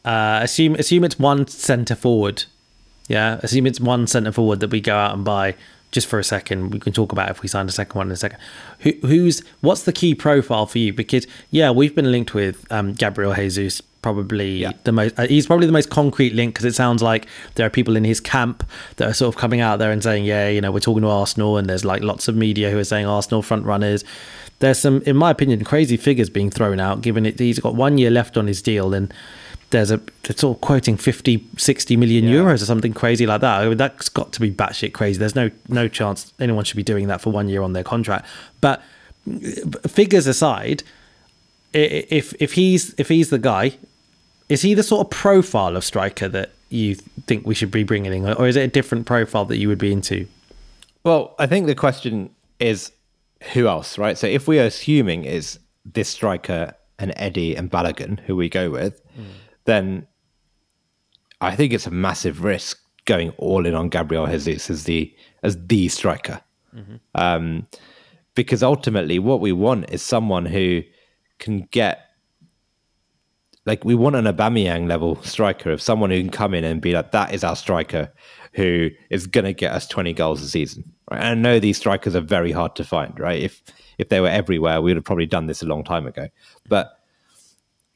[0.05, 2.43] Uh, assume assume it's one centre forward.
[3.07, 5.55] Yeah, assume it's one centre forward that we go out and buy
[5.93, 6.71] just for a second.
[6.71, 8.39] We can talk about if we sign a second one in a second.
[8.79, 10.91] Who, who's what's the key profile for you?
[10.91, 14.71] Because yeah, we've been linked with um, Gabriel Jesus probably yeah.
[14.83, 17.25] the most uh, he's probably the most concrete link because it sounds like
[17.55, 20.25] there are people in his camp that are sort of coming out there and saying
[20.25, 22.83] yeah you know we're talking to arsenal and there's like lots of media who are
[22.83, 24.03] saying arsenal front runners
[24.59, 27.97] there's some in my opinion crazy figures being thrown out given it he's got one
[27.97, 29.13] year left on his deal and
[29.73, 32.35] there's a it's all quoting 50 60 million yeah.
[32.35, 35.35] euros or something crazy like that I mean, that's got to be batshit crazy there's
[35.35, 38.25] no no chance anyone should be doing that for one year on their contract
[38.61, 38.81] but
[39.29, 40.83] uh, figures aside
[41.73, 43.77] if if he's if he's the guy
[44.47, 48.13] is he the sort of profile of striker that you think we should be bringing
[48.13, 50.27] in, or is it a different profile that you would be into?
[51.03, 52.91] Well, I think the question is
[53.53, 54.17] who else, right?
[54.17, 58.69] So if we are assuming is this striker and Eddie and Balogun who we go
[58.69, 59.01] with.
[59.65, 60.07] Then
[61.41, 65.57] I think it's a massive risk going all in on Gabriel Jesus as the as
[65.67, 66.41] the striker,
[66.75, 66.95] mm-hmm.
[67.15, 67.67] um,
[68.35, 70.81] because ultimately what we want is someone who
[71.39, 71.99] can get
[73.65, 76.93] like we want an Aubameyang level striker of someone who can come in and be
[76.93, 78.11] like that is our striker
[78.53, 80.83] who is going to get us 20 goals a season.
[81.09, 81.21] Right?
[81.21, 83.41] And I know these strikers are very hard to find, right?
[83.41, 83.61] If
[83.97, 86.27] if they were everywhere, we would have probably done this a long time ago.
[86.67, 86.97] But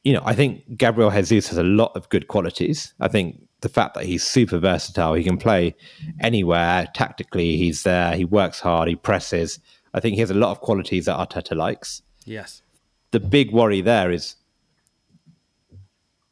[0.08, 2.94] you know, I think Gabriel Jesus has a lot of good qualities.
[2.98, 5.76] I think the fact that he's super versatile, he can play
[6.20, 9.58] anywhere tactically, he's there, he works hard, he presses.
[9.92, 12.00] I think he has a lot of qualities that Arteta likes.
[12.24, 12.62] Yes.
[13.10, 14.36] The big worry there is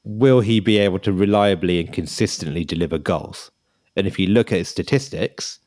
[0.04, 3.50] will he be able to reliably and consistently deliver goals?
[3.94, 5.58] And if you look at his statistics,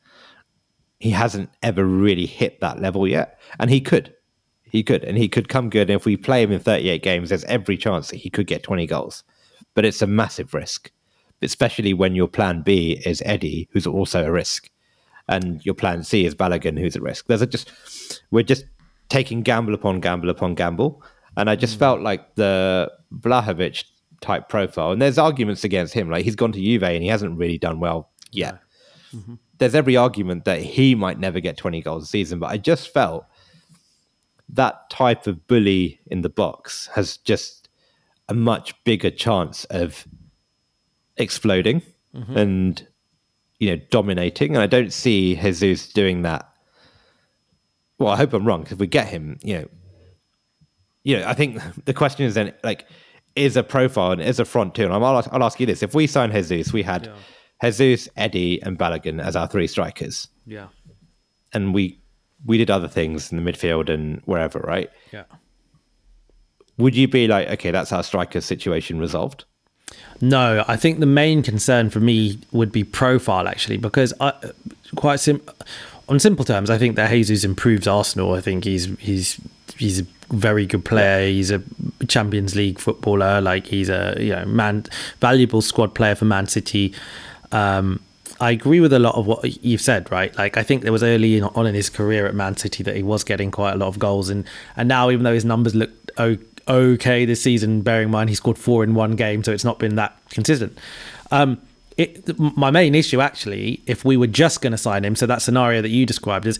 [0.98, 3.38] he hasn't ever really hit that level yet.
[3.60, 4.12] And he could.
[4.70, 5.04] He could.
[5.04, 5.90] And he could come good.
[5.90, 8.62] And if we play him in 38 games, there's every chance that he could get
[8.62, 9.24] 20 goals.
[9.74, 10.90] But it's a massive risk,
[11.42, 14.70] especially when your plan B is Eddie, who's also a risk.
[15.28, 17.26] And your plan C is Balogun, who's a risk.
[17.26, 17.70] There's a just,
[18.30, 18.64] we're just
[19.08, 21.02] taking gamble upon gamble upon gamble.
[21.36, 21.80] And I just mm.
[21.80, 23.84] felt like the Vlahovic
[24.20, 24.92] type profile.
[24.92, 26.10] And there's arguments against him.
[26.10, 28.58] Like he's gone to Juve and he hasn't really done well yet.
[29.14, 29.34] Mm-hmm.
[29.58, 32.92] There's every argument that he might never get 20 goals a season, but I just
[32.92, 33.26] felt
[34.54, 37.68] that type of bully in the box has just
[38.28, 40.06] a much bigger chance of
[41.16, 41.82] exploding
[42.14, 42.36] mm-hmm.
[42.36, 42.86] and
[43.58, 44.54] you know dominating.
[44.54, 46.48] And I don't see Jesus doing that.
[47.98, 49.68] Well, I hope I'm wrong because if we get him, you know,
[51.04, 52.86] you know, I think the question is then like
[53.36, 54.84] is a profile and is a front two.
[54.84, 57.70] And I'll, I'll ask you this: If we sign Jesus, we had yeah.
[57.70, 60.28] Jesus, Eddie, and Balogun as our three strikers.
[60.46, 60.68] Yeah.
[61.52, 62.00] And we
[62.44, 64.90] we did other things in the midfield and wherever, right?
[65.12, 65.24] Yeah.
[66.78, 69.44] Would you be like, okay, that's our striker situation resolved?
[70.20, 74.32] No, I think the main concern for me would be profile actually, because I
[74.94, 75.40] quite sim
[76.08, 78.34] on simple terms, I think that Jesus improves Arsenal.
[78.34, 79.40] I think he's he's
[79.76, 81.26] he's a very good player.
[81.26, 81.62] He's a
[82.08, 83.40] Champions League footballer.
[83.40, 84.84] Like he's a you know man
[85.20, 86.92] valuable squad player for Man City.
[87.52, 88.00] Um,
[88.40, 90.36] I agree with a lot of what you've said, right?
[90.36, 93.02] Like I think there was early on in his career at Man City that he
[93.02, 94.44] was getting quite a lot of goals, and
[94.76, 95.90] and now even though his numbers look
[96.66, 99.78] okay this season, bearing in mind he scored four in one game, so it's not
[99.78, 100.78] been that consistent.
[101.30, 101.60] Um,
[101.98, 105.42] it, my main issue actually, if we were just going to sign him, so that
[105.42, 106.58] scenario that you described is,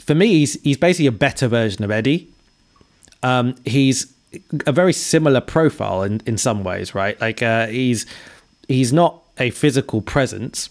[0.00, 2.28] for me, he's he's basically a better version of Eddie.
[3.22, 4.14] Um, he's
[4.66, 7.20] a very similar profile in in some ways, right?
[7.20, 8.06] Like uh, he's
[8.66, 10.70] he's not a physical presence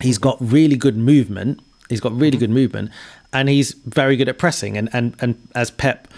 [0.00, 1.60] He's got really good movement.
[1.88, 2.40] He's got really mm-hmm.
[2.40, 2.90] good movement,
[3.32, 4.76] and he's very good at pressing.
[4.76, 6.08] And and and as Pep,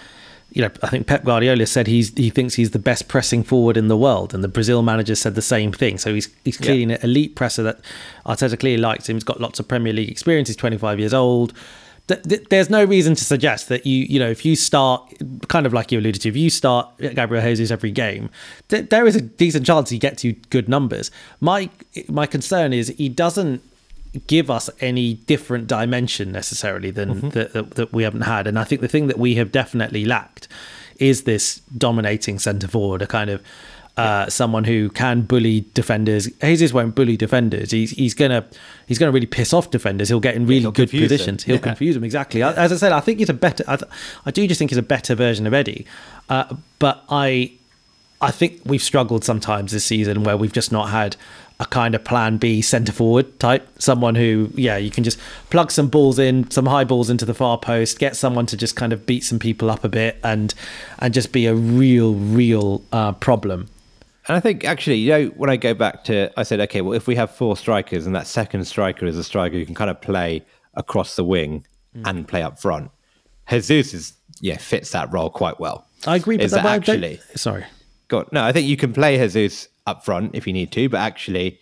[0.51, 3.77] you know, I think Pep Guardiola said he's he thinks he's the best pressing forward
[3.77, 5.97] in the world, and the Brazil manager said the same thing.
[5.97, 6.95] So he's he's clearly yeah.
[6.95, 7.79] an elite presser that
[8.25, 9.15] Arteta clearly likes him.
[9.15, 10.49] He's got lots of Premier League experience.
[10.49, 11.53] He's 25 years old.
[12.07, 15.13] There's no reason to suggest that you, you know, if you start
[15.47, 18.31] kind of like you alluded to, if you start Gabriel Jesus every game,
[18.69, 21.11] there is a decent chance he gets you good numbers.
[21.39, 21.69] My
[22.07, 23.61] my concern is he doesn't
[24.27, 27.29] give us any different dimension necessarily than mm-hmm.
[27.29, 28.47] that, that we haven't had.
[28.47, 30.47] And I think the thing that we have definitely lacked
[30.97, 33.43] is this dominating centre forward, a kind of
[33.97, 36.27] uh, someone who can bully defenders.
[36.41, 37.71] Jesus won't bully defenders.
[37.71, 38.45] He's he's gonna
[38.87, 40.07] he's gonna really piss off defenders.
[40.07, 41.43] He'll get in really yeah, good positions.
[41.43, 41.47] Them.
[41.47, 41.67] He'll yeah.
[41.67, 42.41] confuse them exactly.
[42.41, 43.63] As I said, I think he's a better.
[43.67, 43.77] I,
[44.25, 45.85] I do just think he's a better version of Eddie.
[46.29, 47.51] Uh, but I
[48.21, 51.17] I think we've struggled sometimes this season where we've just not had
[51.59, 55.71] a kind of plan B centre forward type, someone who, yeah, you can just plug
[55.71, 58.93] some balls in, some high balls into the far post, get someone to just kind
[58.93, 60.53] of beat some people up a bit, and
[60.99, 63.67] and just be a real, real uh, problem.
[64.27, 66.93] And I think actually, you know, when I go back to, I said, okay, well,
[66.93, 69.89] if we have four strikers and that second striker is a striker who can kind
[69.89, 70.45] of play
[70.75, 72.03] across the wing mm.
[72.05, 72.91] and play up front,
[73.49, 75.85] Jesus is yeah fits that role quite well.
[76.07, 77.65] I agree, but that actually, sorry,
[78.09, 80.99] God, no, I think you can play Jesus up front if you need to, but
[80.99, 81.59] actually,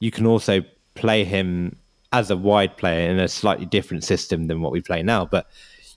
[0.00, 0.62] you can also
[0.94, 1.76] play him
[2.12, 5.24] as a wide player in a slightly different system than what we play now.
[5.24, 5.46] But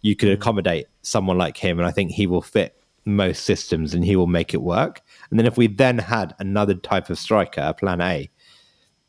[0.01, 0.34] you could mm.
[0.34, 4.28] accommodate someone like him, and I think he will fit most systems and he will
[4.28, 5.01] make it work.
[5.30, 8.30] And then if we then had another type of striker, a plan A,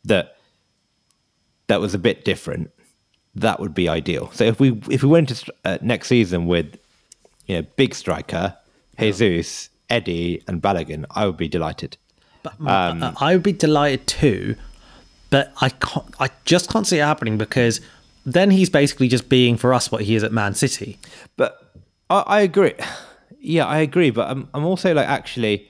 [0.04, 0.36] that
[1.68, 2.70] that was a bit different,
[3.34, 4.30] that would be ideal.
[4.32, 6.78] So if we if we went to uh, next season with
[7.46, 8.56] you know big striker,
[8.98, 11.96] Jesus, Eddie, and Balogun, I would be delighted.
[12.66, 14.56] Um, I would be delighted too,
[15.30, 16.14] but I can't.
[16.20, 17.80] I just can't see it happening because
[18.24, 20.98] then he's basically just being for us what he is at Man City.
[21.36, 21.72] But
[22.10, 22.74] I, I agree.
[23.38, 24.10] Yeah, I agree.
[24.10, 25.68] But I'm, I'm also like actually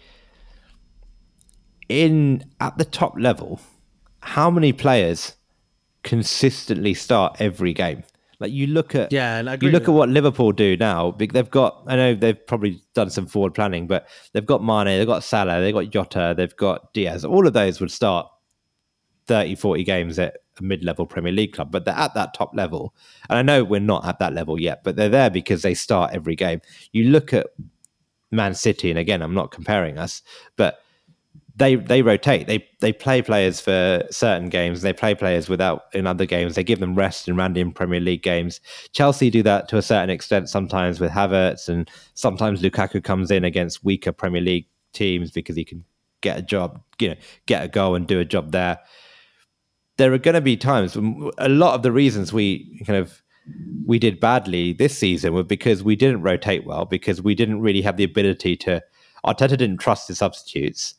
[1.90, 3.60] in at the top level.
[4.20, 5.34] How many players
[6.02, 8.02] consistently start every game?
[8.38, 11.12] Like you look at Yeah, and I agree you look at what Liverpool do now.
[11.12, 15.06] They've got I know they've probably done some forward planning, but they've got Mane, they've
[15.06, 17.24] got Salah, they've got Jota, they've got Diaz.
[17.24, 18.28] All of those would start
[19.26, 22.94] 30, 40 games at a mid-level Premier League club, but they're at that top level.
[23.28, 26.12] And I know we're not at that level yet, but they're there because they start
[26.14, 26.60] every game.
[26.92, 27.48] You look at
[28.30, 30.22] Man City, and again, I'm not comparing us,
[30.56, 30.78] but
[31.56, 32.46] they they rotate.
[32.46, 34.82] They they play players for certain games.
[34.82, 36.54] They play players without in other games.
[36.54, 38.60] They give them rest in random Premier League games.
[38.92, 43.44] Chelsea do that to a certain extent sometimes with Havertz, and sometimes Lukaku comes in
[43.44, 45.84] against weaker Premier League teams because he can
[46.20, 48.78] get a job, you know, get a goal and do a job there.
[49.96, 53.22] There are going to be times a lot of the reasons we kind of
[53.86, 57.80] we did badly this season were because we didn't rotate well because we didn't really
[57.80, 58.82] have the ability to.
[59.24, 60.94] Arteta didn't trust his substitutes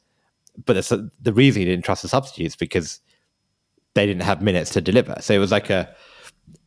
[0.65, 2.99] but the, the reason he didn't trust the substitutes because
[3.93, 5.15] they didn't have minutes to deliver.
[5.21, 5.93] So it was like a,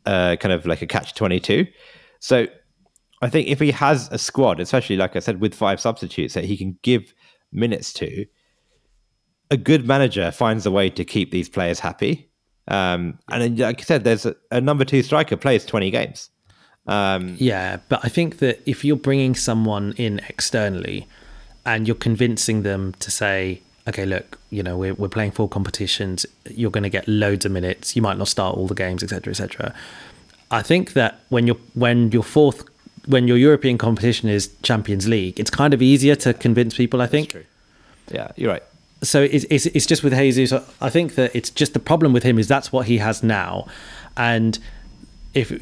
[0.06, 1.66] a kind of like a catch twenty two.
[2.20, 2.46] So
[3.22, 6.44] I think if he has a squad, especially like I said, with five substitutes that
[6.44, 7.14] he can give
[7.52, 8.26] minutes to,
[9.50, 12.30] a good manager finds a way to keep these players happy.
[12.68, 16.30] Um, and like I said, there's a, a number two striker plays twenty games.
[16.86, 21.06] Um, Yeah, but I think that if you're bringing someone in externally
[21.66, 23.60] and you're convincing them to say,
[23.90, 27.52] okay, look, you know, we're, we're playing four competitions, you're going to get loads of
[27.52, 29.74] minutes, you might not start all the games, etc., etc.
[30.50, 32.64] I think that when you're when your fourth
[33.06, 37.00] when your European competition is Champions League, it's kind of easier to convince people.
[37.00, 37.46] I think
[38.10, 38.62] yeah, you're right.
[39.02, 40.52] so it's, it's, it's just with Jesus.
[40.80, 43.66] I think that it's just the problem with him is that's what he has now,
[44.16, 44.58] and
[45.34, 45.52] if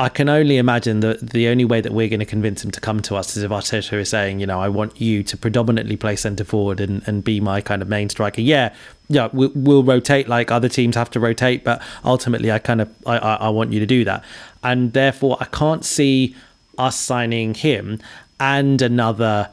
[0.00, 2.80] I can only imagine that the only way that we're going to convince him to
[2.80, 5.96] come to us is if Arteta is saying, you know, I want you to predominantly
[5.96, 8.40] play centre forward and, and be my kind of main striker.
[8.40, 8.72] Yeah,
[9.08, 12.94] yeah, we'll, we'll rotate like other teams have to rotate, but ultimately, I kind of
[13.06, 14.24] I, I, I want you to do that,
[14.62, 16.36] and therefore I can't see
[16.78, 17.98] us signing him
[18.38, 19.50] and another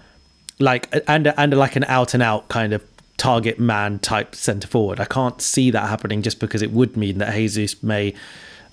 [0.60, 2.84] like and and like an out and out kind of
[3.18, 5.00] target man type centre forward.
[5.00, 8.14] I can't see that happening just because it would mean that Jesus may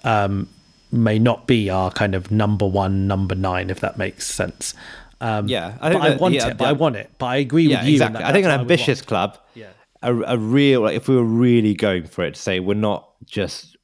[0.04, 0.48] um,
[0.93, 4.74] may not be our kind of number one, number nine, if that makes sense.
[5.20, 6.59] Um, Yeah, I think but I want yeah, it.
[6.59, 7.11] But I want it.
[7.18, 7.95] But I agree yeah, with you.
[7.95, 8.18] exactly.
[8.18, 9.68] that I think an that's what I would ambitious club, Yeah.
[10.03, 13.09] a, a real like if we were really going for it, to say we're not
[13.24, 13.76] just,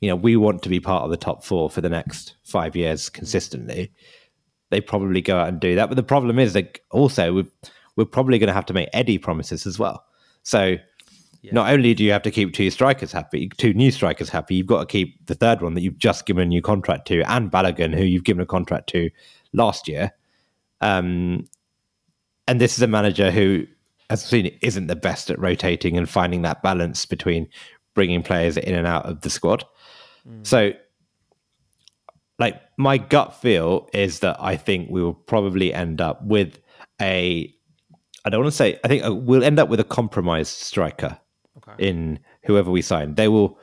[0.00, 2.74] you know, we want to be part of the top four for the next five
[2.74, 3.92] years consistently.
[4.70, 7.50] They probably go out and do that, but the problem is like also we've,
[7.96, 10.04] we're probably going to have to make Eddie promises as well.
[10.42, 10.76] So.
[11.52, 14.66] Not only do you have to keep two strikers happy, two new strikers happy, you've
[14.66, 17.50] got to keep the third one that you've just given a new contract to, and
[17.50, 19.08] Balogun, who you've given a contract to
[19.52, 20.10] last year.
[20.80, 21.46] Um,
[22.48, 23.66] and this is a manager who,
[24.10, 27.48] as I've seen, isn't the best at rotating and finding that balance between
[27.94, 29.64] bringing players in and out of the squad.
[30.42, 30.72] So,
[32.38, 36.58] like, my gut feel is that I think we will probably end up with
[37.00, 37.54] a.
[38.24, 38.78] I don't want to say.
[38.84, 41.18] I think we'll end up with a compromised striker
[41.78, 43.14] in whoever we sign.
[43.14, 43.58] They will.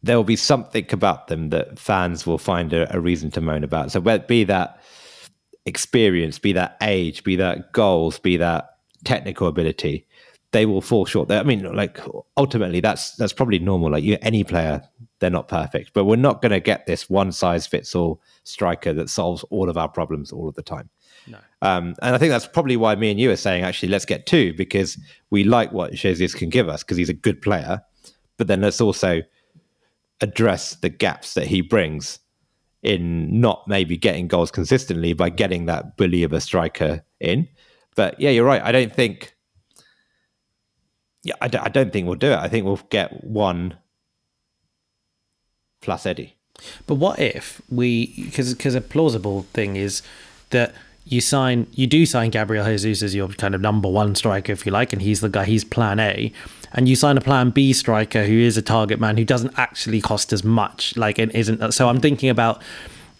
[0.00, 3.64] There will be something about them that fans will find a, a reason to moan
[3.64, 3.90] about.
[3.90, 4.80] So, whether be that
[5.66, 10.06] experience, be that age, be that goals, be that technical ability,
[10.52, 11.30] they will fall short.
[11.30, 12.00] I mean, like
[12.36, 13.90] ultimately, that's that's probably normal.
[13.90, 14.82] Like you, any player,
[15.18, 18.92] they're not perfect, but we're not going to get this one size fits all striker
[18.94, 20.88] that solves all of our problems all of the time.
[21.28, 21.38] No.
[21.60, 24.26] Um, and I think that's probably why me and you are saying actually let's get
[24.26, 24.98] two because
[25.30, 27.82] we like what Jesus can give us because he's a good player,
[28.36, 29.22] but then let's also
[30.20, 32.20] address the gaps that he brings
[32.82, 37.48] in not maybe getting goals consistently by getting that bully of a striker in.
[37.96, 38.62] But yeah, you're right.
[38.62, 39.34] I don't think.
[41.24, 42.38] Yeah, I don't, I don't think we'll do it.
[42.38, 43.76] I think we'll get one
[45.80, 46.36] plus Eddie.
[46.86, 50.02] But what if we because because a plausible thing is
[50.50, 50.74] that
[51.08, 54.66] you sign you do sign Gabriel Jesus as your kind of number one striker if
[54.66, 56.32] you like, and he's the guy he's plan A,
[56.72, 60.00] and you sign a plan B striker who is a target man who doesn't actually
[60.00, 61.72] cost as much, like it isn't.
[61.72, 62.62] So I'm thinking about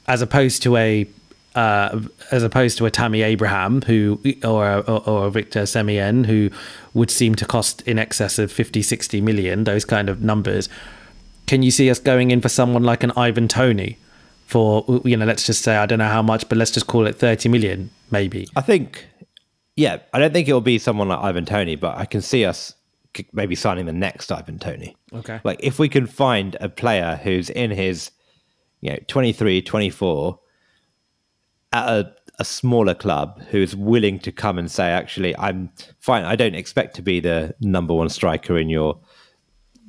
[0.07, 1.07] as opposed to a
[1.55, 6.51] uh, as opposed to a Tammy Abraham who or a, or, a Victor Osimhen who
[6.95, 10.68] would seem to cost in excess of 50 60 million those kind of numbers
[11.47, 13.97] can you see us going in for someone like an Ivan Toney
[14.49, 17.07] for you know let's just say I don't know how much but let's just call
[17.07, 19.07] it 30 million maybe I think,
[19.76, 22.44] yeah, I don't think it will be someone like Ivan Toney, but I can see
[22.44, 22.74] us
[23.32, 24.96] maybe signing the next Ivan Toney.
[25.12, 25.40] Okay.
[25.44, 28.11] Like if we can find a player who's in his,
[28.80, 30.40] you know, 23, 24
[31.72, 35.70] at a, a smaller club who's willing to come and say, actually, I'm
[36.01, 36.24] fine.
[36.24, 38.99] I don't expect to be the number one striker in your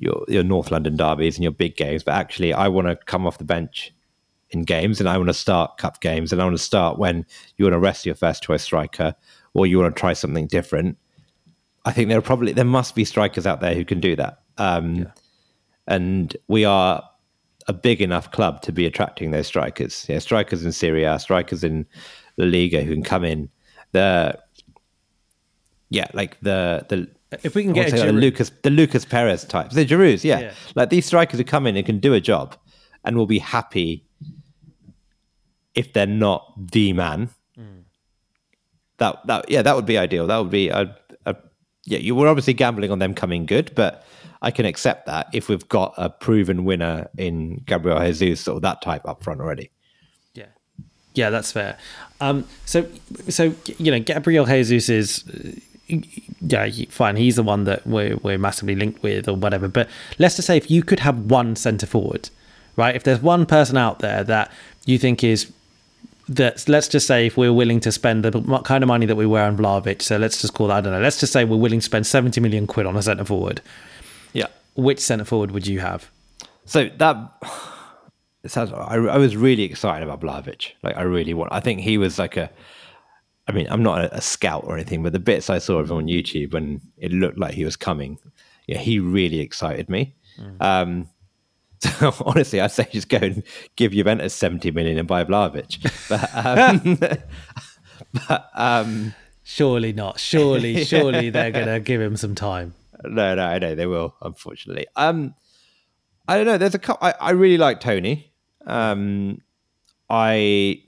[0.01, 3.27] your your North London derbies and your big games, but actually, I want to come
[3.27, 3.93] off the bench
[4.51, 7.25] in games and I want to start cup games and I want to start when
[7.57, 9.15] you want to rest your first choice striker
[9.53, 10.97] or you want to try something different.
[11.85, 14.41] I think there are probably there must be strikers out there who can do that.
[14.57, 15.11] Um, yeah.
[15.87, 17.03] And we are
[17.67, 20.05] a big enough club to be attracting those strikers.
[20.09, 21.85] Yeah, strikers in Serie A, strikers in
[22.37, 23.49] La Liga who can come in.
[23.91, 24.39] The
[25.89, 27.09] yeah, like the the
[27.43, 30.39] if we can get like the Lucas the Lucas Perez types, the Giroud's, yeah.
[30.39, 32.55] yeah, like these strikers who come in and can do a job
[33.03, 34.05] and will be happy
[35.79, 37.29] if they're not the man.
[37.57, 37.83] Mm.
[38.97, 40.27] That that yeah, that would be ideal.
[40.27, 40.93] That would be a,
[41.25, 41.35] a
[41.85, 41.99] yeah.
[41.99, 44.05] You were obviously gambling on them coming good, but
[44.41, 48.81] I can accept that if we've got a proven winner in Gabriel Jesus or that
[48.81, 49.71] type up front already.
[50.33, 50.47] Yeah,
[51.13, 51.77] yeah, that's fair.
[52.19, 52.85] Um, so
[53.29, 55.23] so you know, Gabriel Jesus is
[56.41, 57.15] yeah, fine.
[57.15, 59.69] He's the one that we're we're massively linked with, or whatever.
[59.69, 62.29] But let's just say if you could have one centre forward,
[62.75, 62.97] right?
[62.97, 64.51] If there's one person out there that
[64.85, 65.51] you think is
[66.29, 69.25] that, let's just say if we're willing to spend the kind of money that we
[69.25, 71.01] were on Vlahovic, so let's just call that, I don't know.
[71.01, 73.61] Let's just say we're willing to spend seventy million quid on a centre forward.
[74.33, 74.47] Yeah.
[74.75, 76.09] Which centre forward would you have?
[76.65, 77.17] So that.
[78.41, 78.71] It sounds.
[78.71, 80.71] I, I was really excited about Vlahovic.
[80.81, 81.51] Like I really want.
[81.51, 82.49] I think he was like a
[83.49, 85.89] I mean, I'm not a, a, scout or anything, but the bits I saw of
[85.89, 88.19] him on YouTube when it looked like he was coming,
[88.67, 90.15] yeah, he really excited me.
[90.39, 90.61] Mm.
[90.61, 91.09] Um,
[91.79, 93.43] so honestly, I'd say just go and
[93.75, 95.79] give Juventus 70 million and buy Vlahovic.
[96.09, 96.97] But, um,
[98.27, 99.13] but um,
[99.43, 100.19] surely not.
[100.19, 102.73] Surely, surely they're going to give him some time.
[103.03, 104.15] No, no, I know they will.
[104.21, 105.33] Unfortunately, um,
[106.27, 106.57] I don't know.
[106.57, 107.07] There's a couple.
[107.07, 108.33] I, I really like Toney.
[108.65, 109.41] Um,
[110.09, 110.83] I,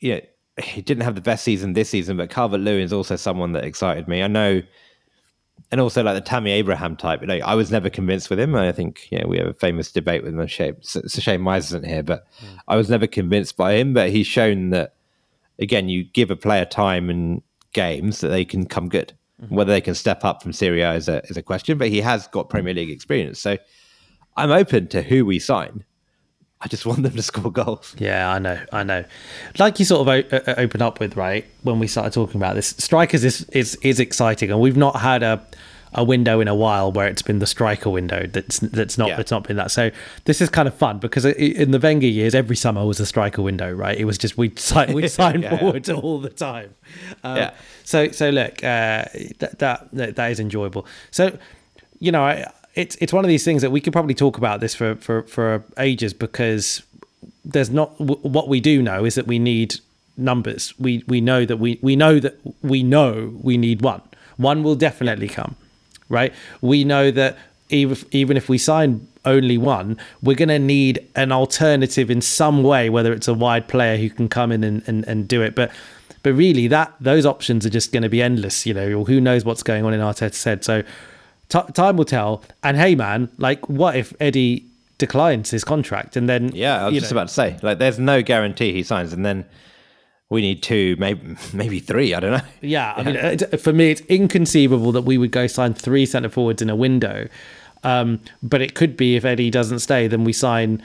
[0.00, 0.20] yeah
[0.62, 3.64] he didn't have the best season this season, but Calvert Lewin is also someone that
[3.64, 4.22] excited me.
[4.22, 4.62] I know,
[5.74, 7.20] and also like the Tammy Abraham type.
[7.20, 8.54] You know, I was never convinced with him.
[8.54, 10.38] I think know we have a famous debate with him.
[10.38, 12.58] It's a shame Mize isn't here, but mm.
[12.68, 13.92] I was never convinced by him.
[13.92, 14.94] But he's shown that
[15.58, 19.14] again, you give a player time and games that they can come good.
[19.42, 19.52] Mm-hmm.
[19.52, 22.00] Whether they can step up from Serie A is a is a question, but he
[22.02, 23.58] has got Premier League experience, so
[24.36, 25.84] I'm open to who we sign.
[26.60, 27.94] I just want them to score goals.
[27.98, 29.04] Yeah, I know, I know.
[29.58, 32.54] Like you sort of o- o- open up with right when we started talking about
[32.54, 35.44] this, strikers is is is exciting, and we've not had a
[35.94, 39.16] a window in a while where it's been the striker window that's that's not yeah.
[39.16, 39.70] that's not been that.
[39.70, 39.90] So
[40.24, 43.42] this is kind of fun because in the Wenger years, every summer was a striker
[43.42, 43.96] window, right?
[43.96, 46.74] It was just we sign we sign yeah, forward all the time.
[47.22, 47.54] Um, yeah.
[47.84, 49.04] So so look, uh,
[49.38, 50.86] that, that that is enjoyable.
[51.10, 51.38] So
[52.00, 54.60] you know, I it's it's one of these things that we could probably talk about
[54.60, 56.82] this for for for ages because
[57.44, 59.76] there's not what we do know is that we need
[60.16, 60.74] numbers.
[60.78, 64.02] We we know that we we know that we know we need one.
[64.36, 65.56] One will definitely come,
[66.08, 66.32] right?
[66.60, 67.38] We know that
[67.70, 72.62] even even if we sign only one, we're going to need an alternative in some
[72.62, 75.54] way, whether it's a wide player who can come in and, and, and do it.
[75.54, 75.70] But
[76.22, 78.66] but really, that those options are just going to be endless.
[78.66, 80.64] You know, who knows what's going on in Arteta's head?
[80.64, 80.82] So
[81.48, 82.42] T- time will tell.
[82.62, 84.66] And hey, man, like, what if Eddie
[84.98, 86.50] declines his contract and then?
[86.54, 89.24] Yeah, I was just know, about to say, like, there's no guarantee he signs, and
[89.24, 89.44] then
[90.30, 92.14] we need two, maybe maybe three.
[92.14, 92.40] I don't know.
[92.60, 96.62] Yeah, I mean, for me, it's inconceivable that we would go sign three centre forwards
[96.62, 97.28] in a window.
[97.82, 100.82] Um, but it could be if Eddie doesn't stay, then we sign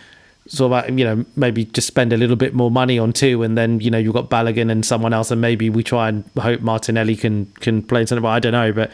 [0.47, 3.57] sort of you know maybe just spend a little bit more money on two, and
[3.57, 6.61] then you know you've got Balogun and someone else, and maybe we try and hope
[6.61, 8.21] Martinelli can can play in centre.
[8.21, 8.91] For I don't know, but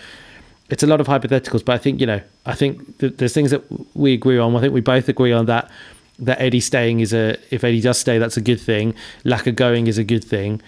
[0.69, 3.63] it's a lot of hypotheticals, but I think you know, I think there's things that
[3.95, 4.55] we agree on.
[4.55, 5.69] I think we both agree on that.
[6.17, 8.95] That Eddie staying is a if Eddie does stay, that's a good thing.
[9.23, 10.61] Laka going is a good thing.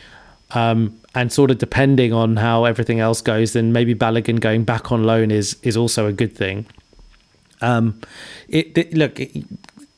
[0.52, 4.92] Um, and sort of depending on how everything else goes, then maybe Balogun going back
[4.92, 6.66] on loan is is also a good thing.
[7.62, 8.00] Um,
[8.48, 9.46] it, it look, it,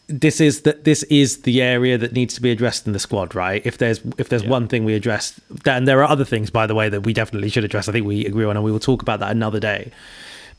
[0.09, 3.35] this is that this is the area that needs to be addressed in the squad,
[3.35, 3.61] right?
[3.63, 4.49] If there's if there's yeah.
[4.49, 7.49] one thing we address, and there are other things, by the way, that we definitely
[7.49, 7.87] should address.
[7.87, 9.91] I think we agree on, and we will talk about that another day.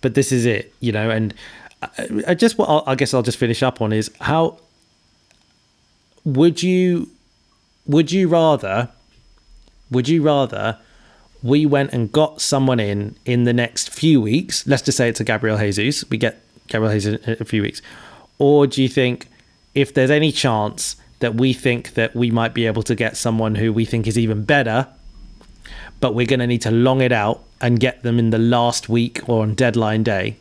[0.02, 1.10] But this is it, you know.
[1.10, 1.34] And
[1.82, 4.58] I, I just what I'll, I guess I'll just finish up on is how
[6.24, 7.10] would you
[7.86, 8.88] would you rather
[9.90, 10.78] would you rather
[11.42, 14.64] we went and got someone in in the next few weeks?
[14.64, 16.08] Let's just say it's a Gabriel Jesus.
[16.08, 17.82] We get Gabriel Jesus in a few weeks,
[18.38, 19.26] or do you think?
[19.74, 23.54] If there's any chance that we think that we might be able to get someone
[23.54, 24.86] who we think is even better
[26.00, 28.88] but we're going to need to long it out and get them in the last
[28.88, 30.36] week or on deadline day,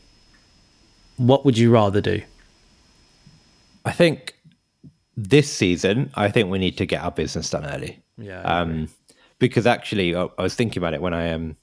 [1.18, 2.22] what would you rather do?
[3.86, 4.36] I think
[5.18, 8.00] this season, I think we need to get our business done early.
[8.18, 8.42] Yeah.
[8.42, 8.88] Um,
[9.38, 11.56] because actually, I, I was thinking about it when I um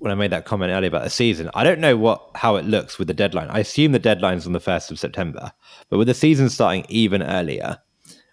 [0.00, 1.50] when I made that comment earlier about the season.
[1.54, 3.48] I don't know what how it looks with the deadline.
[3.50, 5.52] I assume the deadline's on the first of September,
[5.88, 7.78] but with the season starting even earlier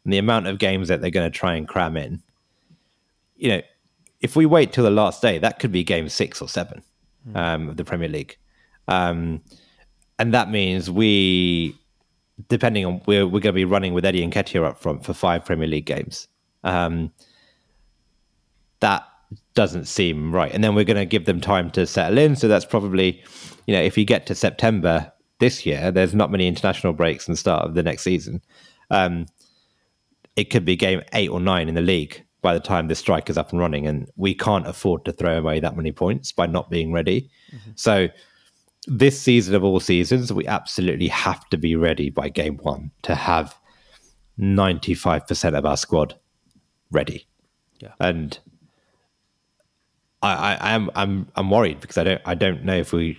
[0.04, 2.24] and the amount of games that they're going to try and cram in,
[3.36, 3.62] you know,
[4.22, 6.82] if we wait till the last day, that could be game six or seven
[7.36, 8.38] um, of the Premier League,
[8.88, 9.42] um,
[10.18, 11.76] and that means we,
[12.48, 15.14] depending on we're we're going to be running with Eddie and Nketiah up front for
[15.14, 16.30] five Premier League games.
[16.64, 17.12] Um,
[18.80, 19.04] that
[19.58, 20.54] doesn't seem right.
[20.54, 22.36] And then we're going to give them time to settle in.
[22.36, 23.24] So that's probably,
[23.66, 27.36] you know, if you get to September this year, there's not many international breaks and
[27.36, 28.44] start of the next season.
[28.92, 29.26] Um,
[30.36, 33.32] it could be game eight or nine in the league by the time the strike
[33.32, 36.46] is up and running, and we can't afford to throw away that many points by
[36.46, 37.28] not being ready.
[37.52, 37.72] Mm-hmm.
[37.74, 38.10] So
[38.86, 43.16] this season of all seasons, we absolutely have to be ready by game one to
[43.16, 43.58] have
[44.40, 46.14] 95% of our squad
[46.92, 47.26] ready.
[47.80, 47.94] Yeah.
[48.00, 48.38] And
[50.28, 53.18] I, I am I'm I'm worried because I don't I don't know if we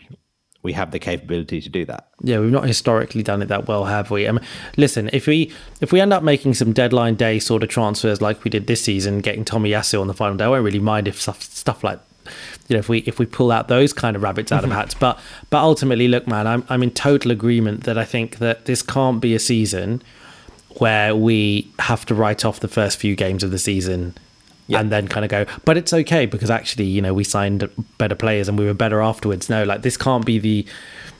[0.62, 2.08] we have the capability to do that.
[2.22, 4.28] Yeah, we've not historically done it that well, have we?
[4.28, 4.44] I mean,
[4.76, 8.44] listen, if we if we end up making some deadline day sort of transfers like
[8.44, 11.20] we did this season, getting Tomiyasu on the final day, I won't really mind if
[11.20, 12.00] stuff stuff like
[12.68, 14.78] you know if we if we pull out those kind of rabbits out of mm-hmm.
[14.78, 14.94] hats.
[14.94, 18.82] But but ultimately, look, man, I'm I'm in total agreement that I think that this
[18.82, 20.02] can't be a season
[20.78, 24.14] where we have to write off the first few games of the season
[24.68, 24.80] yeah.
[24.80, 28.14] and then kind of go, but it's okay because actually, you know, we signed better
[28.14, 29.48] players and we were better afterwards.
[29.48, 30.66] No, like this can't be the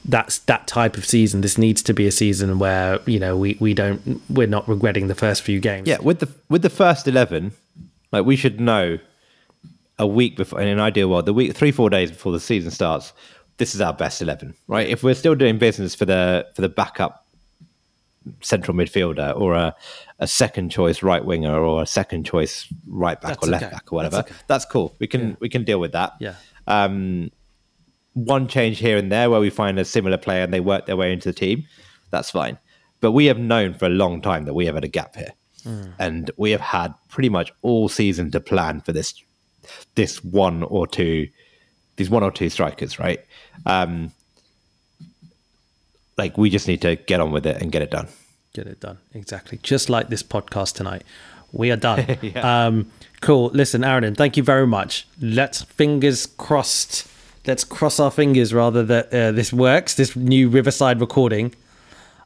[0.05, 1.40] that's that type of season.
[1.40, 5.09] This needs to be a season where you know we we don't we're not regretting
[5.09, 5.88] the first few games.
[5.88, 7.53] Yeah, with the with the first eleven,
[8.12, 8.99] like we should know
[9.99, 12.70] a week before in an ideal world, the week three four days before the season
[12.70, 13.12] starts.
[13.57, 14.88] This is our best eleven, right?
[14.88, 17.24] If we're still doing business for the for the backup
[18.40, 19.74] central midfielder or a,
[20.18, 23.72] a second choice right winger or a second choice right back That's or left okay.
[23.72, 24.16] back or whatever.
[24.16, 24.40] That's, okay.
[24.46, 24.94] That's, cool.
[24.98, 25.36] We can yeah.
[25.40, 26.14] we can deal with that.
[26.20, 26.34] Yeah.
[26.66, 27.30] Um,
[28.14, 30.96] one change here and there where we find a similar player and they work their
[30.96, 31.64] way into the team.
[32.10, 32.58] That's fine.
[33.00, 35.34] But we have known for a long time that we have had a gap here,
[35.64, 35.92] mm.
[36.00, 39.14] and we have had pretty much all season to plan for this
[39.94, 41.28] this one or two
[41.96, 43.20] these one or two strikers, right?
[43.66, 44.12] Um,
[46.16, 48.08] like we just need to get on with it and get it done.
[48.53, 48.99] Get it done.
[49.14, 49.59] Exactly.
[49.62, 51.05] Just like this podcast tonight.
[51.53, 52.18] We are done.
[52.22, 52.66] yeah.
[52.66, 52.90] um,
[53.20, 53.51] cool.
[53.55, 55.07] Listen, Aaron, thank you very much.
[55.20, 57.09] Let's fingers crossed.
[57.46, 59.94] Let's cross our fingers rather that uh, this works.
[59.94, 61.55] This new Riverside recording.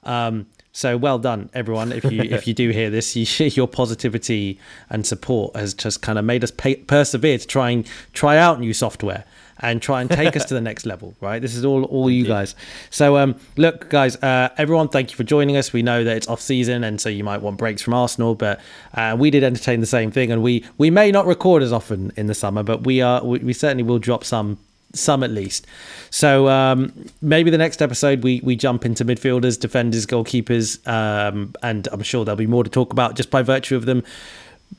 [0.03, 1.93] Um, so well done, everyone.
[1.93, 4.59] If you if you do hear this, you, your positivity
[4.89, 8.59] and support has just kind of made us pay, persevere to try and try out
[8.59, 9.25] new software
[9.63, 11.41] and try and take us to the next level, right?
[11.41, 12.55] This is all all you guys.
[12.91, 15.73] So um, look, guys, uh, everyone, thank you for joining us.
[15.73, 18.61] We know that it's off season, and so you might want breaks from Arsenal, but
[18.95, 22.13] uh, we did entertain the same thing, and we we may not record as often
[22.17, 24.59] in the summer, but we are we, we certainly will drop some
[24.95, 25.67] some at least.
[26.11, 31.89] So um, maybe the next episode we we jump into midfielders, defenders, goalkeepers, um, and
[31.93, 34.03] I'm sure there'll be more to talk about just by virtue of them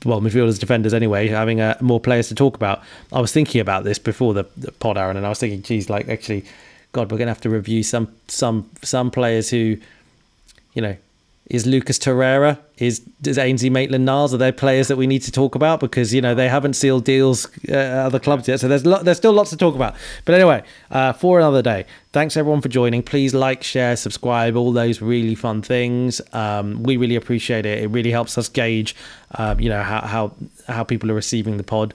[0.05, 2.83] well, midfielders, defenders anyway, having uh, more players to talk about.
[3.11, 5.89] I was thinking about this before the, the pod, Aaron, and I was thinking, geez,
[5.89, 6.45] like actually,
[6.91, 9.77] God, we're going to have to review some some some players who,
[10.73, 10.95] you know,
[11.47, 14.33] is Lucas Torreira, is is Ainsley Maitland-Niles?
[14.33, 17.03] Are there players that we need to talk about because you know they haven't sealed
[17.03, 18.59] deals uh, other clubs yet?
[18.59, 19.95] So there's lo- there's still lots to talk about.
[20.25, 21.85] But anyway, uh, for another day.
[22.13, 23.01] Thanks everyone for joining.
[23.01, 26.21] Please like, share, subscribe, all those really fun things.
[26.31, 27.83] Um, we really appreciate it.
[27.83, 28.95] It really helps us gauge,
[29.31, 30.33] uh, you know, how how
[30.67, 31.93] how people are receiving the pod.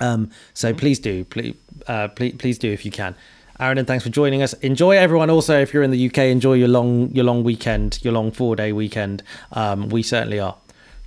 [0.00, 1.54] Um, so please do, please,
[1.86, 3.14] uh, please, please do if you can.
[3.60, 4.52] Aaron, and thanks for joining us.
[4.54, 5.30] Enjoy everyone.
[5.30, 8.56] Also, if you're in the UK, enjoy your long your long weekend, your long four
[8.56, 9.22] day weekend.
[9.52, 10.56] Um, we certainly are.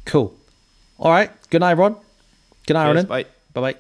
[0.05, 0.33] Cool.
[0.97, 1.29] All right.
[1.49, 1.95] Good night, everyone.
[2.65, 3.05] Good night, Aaron.
[3.05, 3.25] Bye.
[3.53, 3.73] Bye.
[3.73, 3.79] Bye.